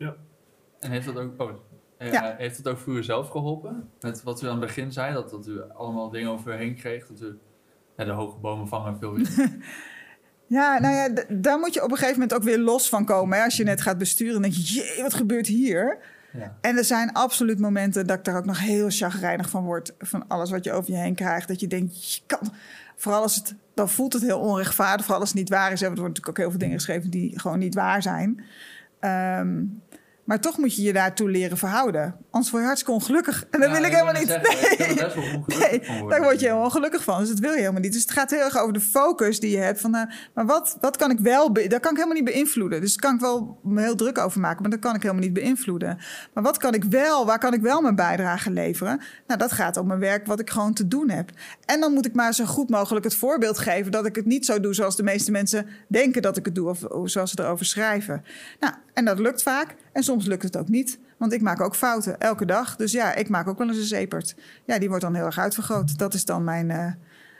[0.81, 1.51] En heeft dat ook, oh,
[1.97, 2.35] eh, Ja.
[2.37, 3.89] heeft dat ook voor u zelf geholpen?
[3.99, 6.75] Met wat u aan het begin zei, dat, dat u allemaal dingen over u heen
[6.75, 7.07] kreeg.
[7.07, 7.37] Dat u
[7.97, 9.29] ja, de hoge bomen vangen veel wind.
[10.51, 13.37] Ja, nou ja, daar moet je op een gegeven moment ook weer los van komen.
[13.37, 13.43] Hè?
[13.43, 15.97] Als je net gaat besturen, dan denk je, jee, wat gebeurt hier?
[16.33, 16.57] ja.
[16.61, 19.93] En er zijn absoluut momenten dat ik daar ook nog heel chagrijnig van word.
[19.99, 21.47] Van alles wat je over je heen krijgt.
[21.47, 22.39] Dat je denkt, je kan...
[22.95, 23.55] Vooral als het...
[23.73, 25.01] Dan voelt het heel onrechtvaardig.
[25.01, 25.81] Vooral als het niet waar is.
[25.81, 28.43] want Er worden natuurlijk ook heel veel dingen geschreven die gewoon niet waar zijn.
[28.99, 29.63] Ehm,
[30.23, 32.15] maar toch moet je je daartoe leren verhouden.
[32.31, 33.45] Anders word je hartstikke ongelukkig.
[33.51, 34.27] En dat Ja, wil ik helemaal niet.
[34.27, 34.95] zeggen, Nee.
[34.95, 36.09] best wel ongelukkig Nee, van worden.
[36.09, 37.19] daar word je helemaal ongelukkig van.
[37.19, 37.93] Dus dat wil je helemaal niet.
[37.93, 39.81] Dus het gaat heel erg over de focus die je hebt.
[39.81, 40.01] Van, eh,
[40.33, 41.53] maar wat, wat kan ik wel...
[41.53, 42.81] Dat kan ik helemaal niet beïnvloeden.
[42.81, 44.61] Dus daar kan ik wel me heel druk over maken.
[44.61, 45.97] Maar dat kan ik helemaal niet beïnvloeden.
[46.33, 47.25] Maar wat kan ik wel...
[47.25, 49.01] Waar kan ik wel mijn bijdrage leveren?
[49.27, 51.29] Nou, dat gaat om mijn werk wat ik gewoon te doen heb.
[51.65, 53.91] En dan moet ik maar zo goed mogelijk het voorbeeld geven...
[53.91, 56.69] dat ik het niet zo doe zoals de meeste mensen denken dat ik het doe.
[56.69, 58.23] Of, of zoals ze erover schrijven.
[58.59, 59.75] Nou, en dat lukt vaak.
[59.91, 60.99] En soms lukt het ook niet.
[61.17, 62.75] Want ik maak ook fouten, elke dag.
[62.75, 64.35] Dus ja, ik maak ook wel eens een zeepert.
[64.65, 65.97] Ja, die wordt dan heel erg uitvergroot.
[65.97, 66.91] Dat is dan mijn, eh,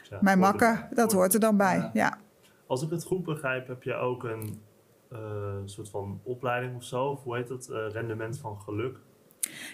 [0.09, 0.87] Ja, mijn makker.
[0.93, 1.77] Dat hoort er dan bij.
[1.77, 1.89] Ja.
[1.93, 2.17] Ja.
[2.67, 4.59] Als ik het goed begrijp, heb je ook een
[5.11, 5.17] eh,
[5.65, 7.05] soort van opleiding of zo.
[7.05, 7.69] Of hoe heet dat?
[7.69, 8.97] Eh, rendement van geluk.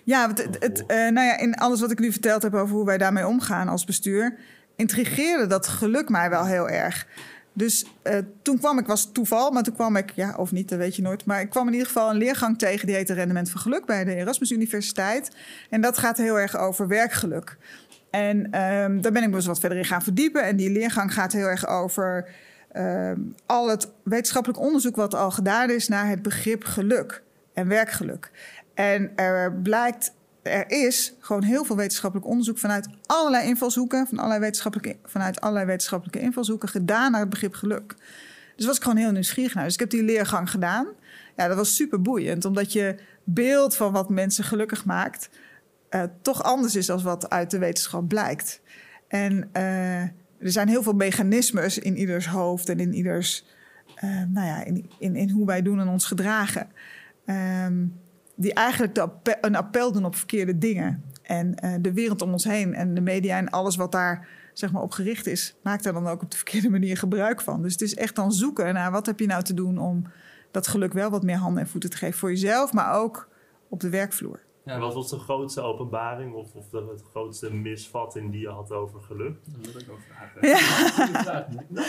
[0.04, 2.98] Ja, het, het, nou ja, in alles wat ik nu verteld heb over hoe wij
[2.98, 4.40] daarmee omgaan als bestuur,
[4.76, 7.08] intrigeerde dat geluk mij wel heel erg.
[7.58, 10.78] Dus eh, toen kwam ik, was toeval, maar toen kwam ik, ja of niet, dat
[10.78, 11.26] weet je nooit.
[11.26, 14.04] Maar ik kwam in ieder geval een leergang tegen die heette Rendement van Geluk bij
[14.04, 15.36] de Erasmus Universiteit.
[15.70, 17.58] En dat gaat heel erg over werkgeluk.
[18.10, 20.44] En ehm, daar ben ik me dus wat verder in gaan verdiepen.
[20.44, 22.30] En die leergang gaat heel erg over
[22.72, 28.32] ehm, al het wetenschappelijk onderzoek wat al gedaan is naar het begrip geluk en werkgeluk.
[28.74, 30.14] En er blijkt,
[30.48, 35.66] er is gewoon heel veel wetenschappelijk onderzoek vanuit allerlei invalshoeken, van allerlei wetenschappelijke, vanuit allerlei
[35.66, 37.96] wetenschappelijke invalshoeken gedaan naar het begrip geluk.
[38.56, 39.64] Dus was ik gewoon heel nieuwsgierig naar.
[39.64, 40.88] Dus ik heb die leergang gedaan.
[41.36, 45.30] Ja, dat was super boeiend, omdat je beeld van wat mensen gelukkig maakt,
[45.90, 48.62] eh, toch anders is dan wat uit de wetenschap blijkt.
[49.08, 53.46] En eh, er zijn heel veel mechanismes in ieders hoofd en in ieders,
[53.96, 56.68] eh, nou ja, in, in, in hoe wij doen en ons gedragen.
[57.26, 57.86] Ehm,
[58.38, 61.04] die eigenlijk de een appel doen op verkeerde dingen.
[61.22, 64.72] En eh, de wereld om ons heen en de media en alles wat daar zeg
[64.72, 67.62] maar, op gericht is, maakt daar dan ook op de verkeerde manier gebruik van.
[67.62, 70.04] Dus het is echt dan zoeken naar wat heb je nou te doen om
[70.52, 73.30] dat geluk wel wat meer handen en voeten te geven voor jezelf, maar ook
[73.70, 74.40] op de werkvloer.
[74.68, 78.72] Ja, wat was de grootste openbaring of, of de, het grootste misvatting die je had
[78.72, 79.36] over geluk?
[79.46, 80.48] Daar wil ik over vragen.
[80.48, 81.48] Ja.
[81.70, 81.86] Nou.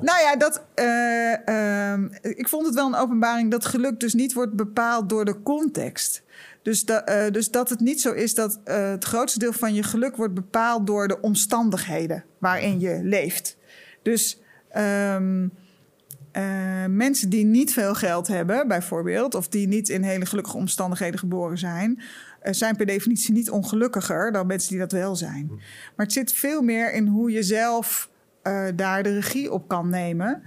[0.00, 4.32] Nou ja, dat, eh, ehm, ik vond het wel een openbaring dat geluk dus niet
[4.32, 6.24] wordt bepaald door de context.
[6.62, 9.82] Dus, eh, dus dat het niet zo is dat eh, het grootste deel van je
[9.82, 13.58] geluk wordt bepaald door de omstandigheden waarin je leeft.
[14.02, 15.48] Dus ehm,
[16.38, 21.18] eh, mensen die niet veel geld hebben, bijvoorbeeld, of die niet in hele gelukkige omstandigheden
[21.18, 22.00] geboren zijn,
[22.40, 25.46] eh, zijn per definitie niet ongelukkiger dan mensen die dat wel zijn.
[25.96, 28.10] Maar het zit veel meer in hoe je zelf
[28.42, 30.42] eh, daar de regie op kan nemen.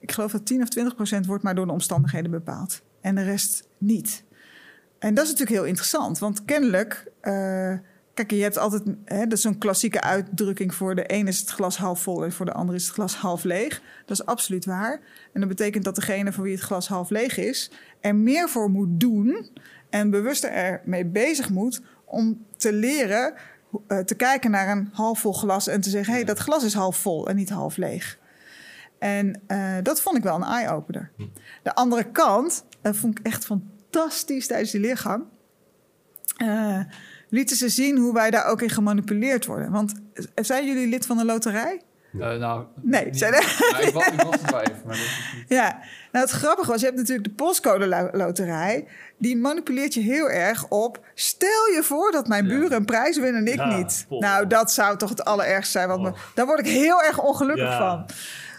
[0.00, 2.82] Ik geloof dat 10 of 20 procent wordt maar door de omstandigheden bepaald.
[3.00, 4.24] En de rest niet.
[4.98, 7.12] En dat is natuurlijk heel interessant, want kennelijk.
[8.18, 8.82] Eh, kijk, je hebt altijd.
[9.04, 12.32] Hè, dat is zo'n klassieke uitdrukking voor de een is het glas half vol en
[12.32, 13.82] voor de ander is het glas half leeg.
[14.06, 15.00] Dat is absoluut waar.
[15.32, 18.70] En dat betekent dat degene voor wie het glas half leeg is, er meer voor
[18.70, 19.50] moet doen
[19.90, 23.34] en bewuster ermee bezig moet om te leren
[23.86, 26.64] eh, te kijken naar een half vol glas en te zeggen: hé, hey, dat glas
[26.64, 28.18] is half vol en niet half leeg.
[28.98, 31.10] En eh, dat vond ik wel een eye-opener.
[31.62, 35.24] De andere kant, dat vond ik echt fantastisch tijdens die leergang.
[37.28, 39.70] Lieten ze zien hoe wij daar ook in gemanipuleerd worden.
[39.70, 41.80] Want eh, zijn jullie lid van de loterij?
[42.12, 44.94] Eh, nou, Nee, niet- zijn er- Nou, ik, was, ik was er wel even, maar
[44.96, 45.44] dat is niet...
[45.48, 45.78] Ja,
[46.12, 48.86] nou het grappige was, je hebt natuurlijk de postcode lo- loterij.
[49.18, 51.04] Die manipuleert je heel erg op.
[51.14, 52.50] Stel je voor dat mijn Ja.
[52.58, 54.06] buren een prijs winnen en ik Ja, niet.
[54.08, 55.88] Nou, dat zou toch het allerergste zijn.
[55.88, 56.16] Want me- Oh.
[56.34, 57.78] daar word ik heel erg ongelukkig Ja.
[57.78, 58.06] van.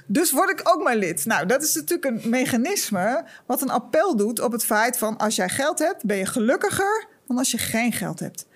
[0.05, 1.25] Dus word ik ook maar lid.
[1.25, 5.35] Nou, dat is natuurlijk een mechanisme wat een appel doet op het feit van als
[5.35, 8.47] jij geld hebt, ben je gelukkiger dan als je geen geld hebt.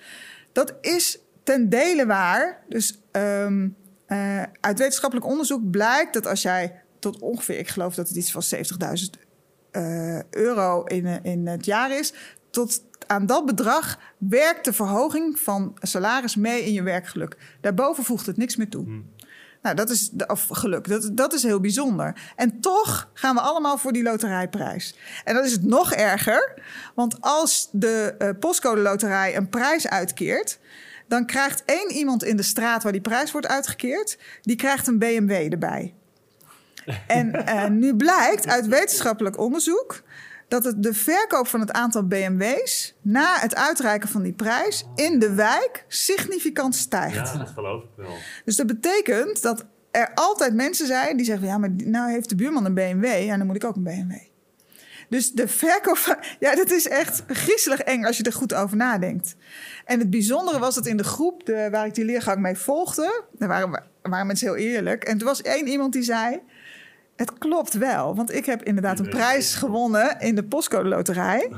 [0.52, 2.64] Dat is ten dele waar.
[2.70, 3.70] Dus ehm,
[4.06, 8.32] eh, uit wetenschappelijk onderzoek blijkt dat als jij tot ongeveer, ik geloof dat het iets
[8.32, 9.18] van 70.000
[9.72, 12.14] eh, euro in, eh, in het jaar is,
[12.50, 17.38] tot aan dat bedrag werkt de verhoging van salaris mee in je werkgeluk.
[17.62, 19.02] Daarboven voegt het niks meer toe.
[19.64, 22.32] Nou, dat is, of geluk, dat, dat is heel bijzonder.
[22.36, 24.96] En toch gaan we allemaal voor die loterijprijs.
[25.24, 26.62] En dan is het nog erger,
[26.96, 30.60] want als de eh, postcode loterij een prijs uitkeert,
[31.08, 35.00] dan krijgt één iemand in de straat waar die prijs wordt uitgekeerd, die krijgt een
[35.00, 35.94] BMW erbij.
[37.08, 40.04] En eh, nu blijkt uit wetenschappelijk onderzoek
[40.48, 45.20] dat het de verkoop van het aantal BMW's na het uitreiken van die prijs in
[45.20, 47.32] de wijk significant stijgt.
[47.34, 48.16] Ja, dat geloof ik wel.
[48.46, 52.36] Dus dat betekent dat er altijd mensen zijn die zeggen: ja, maar nou heeft de
[52.36, 54.16] buurman een BMW, en dan moet ik ook een BMW.
[55.10, 56.16] Dus de verkoop van.
[56.40, 59.36] Ja, dat is echt griezelig eng als je er goed over nadenkt.
[59.86, 63.24] En het bijzondere was dat in de groep de, waar ik die leergang mee volgde,
[63.32, 65.04] daar waren, waren mensen heel eerlijk.
[65.04, 66.42] En er was één iemand die zei:
[67.16, 71.50] Het klopt wel, want ik heb inderdaad een prijs gewonnen in de postcode loterij.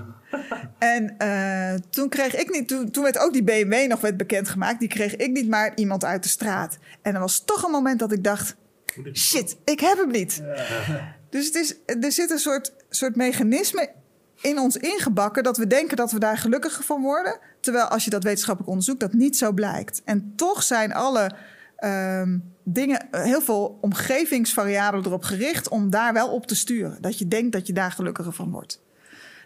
[0.79, 4.79] En eh, toen kreeg ik niet, toen, toen werd ook die BMW nog werd bekendgemaakt.
[4.79, 6.77] Die kreeg ik niet, maar iemand uit de straat.
[7.01, 8.55] En er was toch een moment dat ik dacht:
[9.13, 10.41] shit, ik heb hem niet.
[11.29, 13.89] Dus het is, er zit een soort, soort mechanisme
[14.41, 17.39] in ons ingebakken dat we denken dat we daar gelukkiger van worden.
[17.59, 20.01] Terwijl als je dat wetenschappelijk onderzoekt, dat niet zo blijkt.
[20.05, 21.31] En toch zijn alle
[21.75, 22.37] ehm,
[22.67, 26.97] dingen, heel veel omgevingsvariabelen erop gericht om daar wel op te sturen.
[27.01, 28.83] Dat je denkt dat je daar gelukkiger van wordt.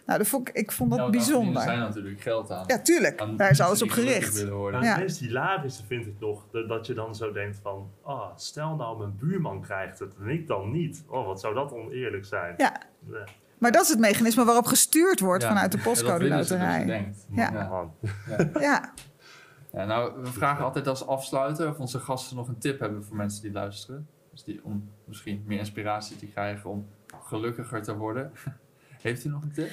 [0.06, 1.62] Nou, dat vond ik, ik vond dat verdienen bijzonder.
[1.62, 2.64] zijn natuurlijk geld aan.
[2.66, 3.20] Ja, tuurlijk.
[3.20, 4.34] Aan Daar is alles op gericht.
[4.34, 4.80] willen worden.
[4.80, 4.94] Maar Ja.
[4.94, 7.90] het meest hilarische vind ik nog dat, je dan zo denkt van...
[8.02, 11.04] ah, stel nou mijn buurman krijgt het en ik dan niet.
[11.08, 12.54] Oh, wat zou dat oneerlijk zijn.
[12.56, 12.80] Ja,
[13.58, 15.48] maar dat is het mechanisme waarop gestuurd wordt Ja.
[15.48, 16.80] vanuit de Ja, dat postcode dus, loterij.
[16.80, 17.26] je denkt.
[17.34, 17.50] Ja.
[18.60, 18.92] Ja.
[19.72, 23.42] Nou, we vragen altijd als afsluiter of onze gasten nog een tip hebben voor mensen
[23.42, 24.08] die luisteren.
[24.30, 26.88] Dus die, om misschien meer inspiratie te krijgen om
[27.22, 28.32] gelukkiger te worden.
[29.02, 29.70] Heeft u nog een tip?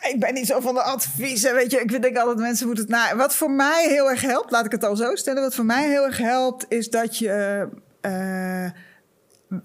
[0.00, 1.80] Ik ben niet zo van de adviezen, weet je.
[1.80, 3.16] Ik denk altijd mensen moeten het na.
[3.16, 5.42] Wat voor mij heel erg helpt, laat ik het al zo stellen.
[5.42, 7.68] Wat voor mij heel erg helpt, is dat je,
[8.00, 8.70] eh,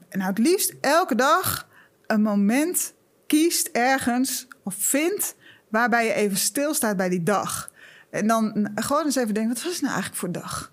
[0.09, 1.67] nou het liefst elke dag
[2.07, 2.93] een moment
[3.27, 5.35] kiest ergens of vindt
[5.67, 7.71] waarbij je even stilstaat bij die dag.
[8.09, 10.71] En dan gewoon eens even denken, wat was het nou eigenlijk voor dag?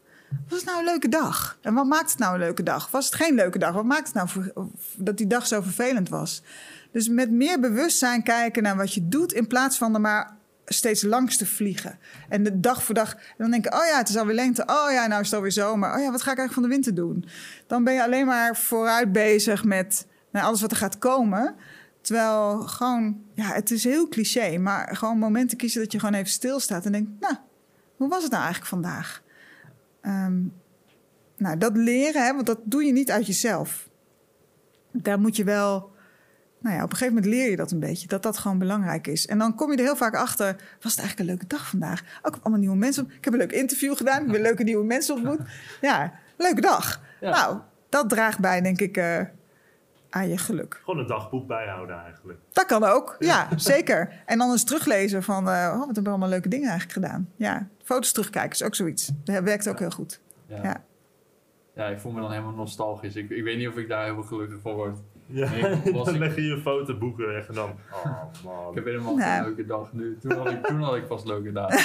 [0.49, 1.59] Was het nou een leuke dag?
[1.63, 2.91] En wat maakt het nou een leuke dag?
[2.91, 3.73] Was het geen leuke dag?
[3.73, 4.51] Wat maakt het nou
[4.97, 6.43] dat die dag zo vervelend was?
[6.93, 9.33] Dus met meer bewustzijn kijken naar wat je doet...
[9.33, 11.99] in plaats van er maar steeds langs te vliegen.
[12.29, 13.15] En de dag voor dag...
[13.15, 14.63] En dan denken, oh ja, het is alweer lengte.
[14.67, 15.95] Oh ja, nou is het alweer zomer.
[15.95, 17.25] Oh ja, wat ga ik eigenlijk van de winter doen?
[17.67, 21.55] Dan ben je alleen maar vooruit bezig met nou, alles wat er gaat komen...
[22.05, 26.31] Terwijl gewoon, ja, het is heel cliché, maar gewoon momenten kiezen dat je gewoon even
[26.31, 27.35] stilstaat en denkt, nou,
[27.97, 29.23] hoe was het nou eigenlijk vandaag?
[30.01, 30.43] Ehm,
[31.37, 33.89] nou, dat leren, hè, want dat doe je niet uit jezelf.
[34.91, 35.93] Daar moet je wel,
[36.59, 39.07] nou ja, op een gegeven moment leer je dat een beetje, dat dat gewoon belangrijk
[39.07, 39.27] is.
[39.27, 42.03] En dan kom je er heel vaak achter, was het eigenlijk een leuke dag vandaag?
[42.23, 45.15] Ook allemaal nieuwe mensen, ik heb een leuk interview gedaan, ik heb leuke nieuwe mensen
[45.15, 45.41] ontmoet.
[45.81, 47.01] Ja, leuke dag.
[47.21, 47.31] Ja.
[47.31, 49.21] Nou, dat draagt bij, denk ik, eh,
[50.15, 50.81] aan je geluk.
[50.85, 52.39] Gewoon een dagboek bijhouden eigenlijk.
[52.53, 54.23] Dat kan ook, ja, zeker.
[54.27, 57.29] En dan eens teruglezen van, eh, oh, wat hebben we allemaal leuke dingen eigenlijk gedaan.
[57.37, 59.11] Ja, foto's terugkijken is ook zoiets.
[59.25, 60.21] Dat werkt ook heel goed.
[60.47, 60.63] Ja.
[60.63, 60.85] Ja.
[61.75, 63.17] Ja, ik voel me dan helemaal nostalgisch.
[63.17, 64.99] Ik, ik weet niet of ik daar heel veel gelukkig van word.
[65.27, 67.71] Ja, Nee, was dan ik- leg je je fotoboeken weg en dan...
[68.05, 68.69] Oh man.
[68.69, 69.35] Ik heb helemaal Nou.
[69.35, 70.19] geen leuke dag nu.
[70.21, 71.79] Toen had ik, toen had ik pas leuke dagen.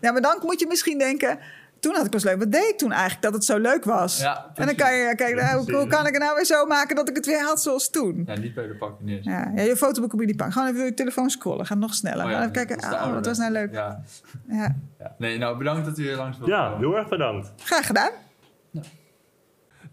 [0.00, 1.38] ja, maar dan moet je misschien denken,
[1.84, 2.38] toen had ik pas leuk.
[2.38, 4.20] Wat deed ik toen eigenlijk dat het zo leuk was?
[4.20, 6.66] Ja, en dan kan je, kijk, nou, hoe, hoe kan ik het nou weer zo
[6.66, 8.24] maken dat ik het weer had zoals toen?
[8.26, 9.20] Ja, niet bij de pakken neer.
[9.22, 10.52] Ja, ja je fotoboek op pakken.
[10.52, 11.66] Gewoon even je telefoon scrollen.
[11.66, 12.24] Gaat nog sneller.
[12.24, 12.80] Oh ja, Gaan even kijken.
[12.80, 13.72] Ah, oude wat was nou leuk.
[13.72, 14.02] Ja.
[14.48, 14.76] Ja.
[14.98, 15.14] ja.
[15.18, 17.52] Nee, nou bedankt dat u hier langs wilde Ja, heel erg bedankt.
[17.56, 18.10] Graag gedaan.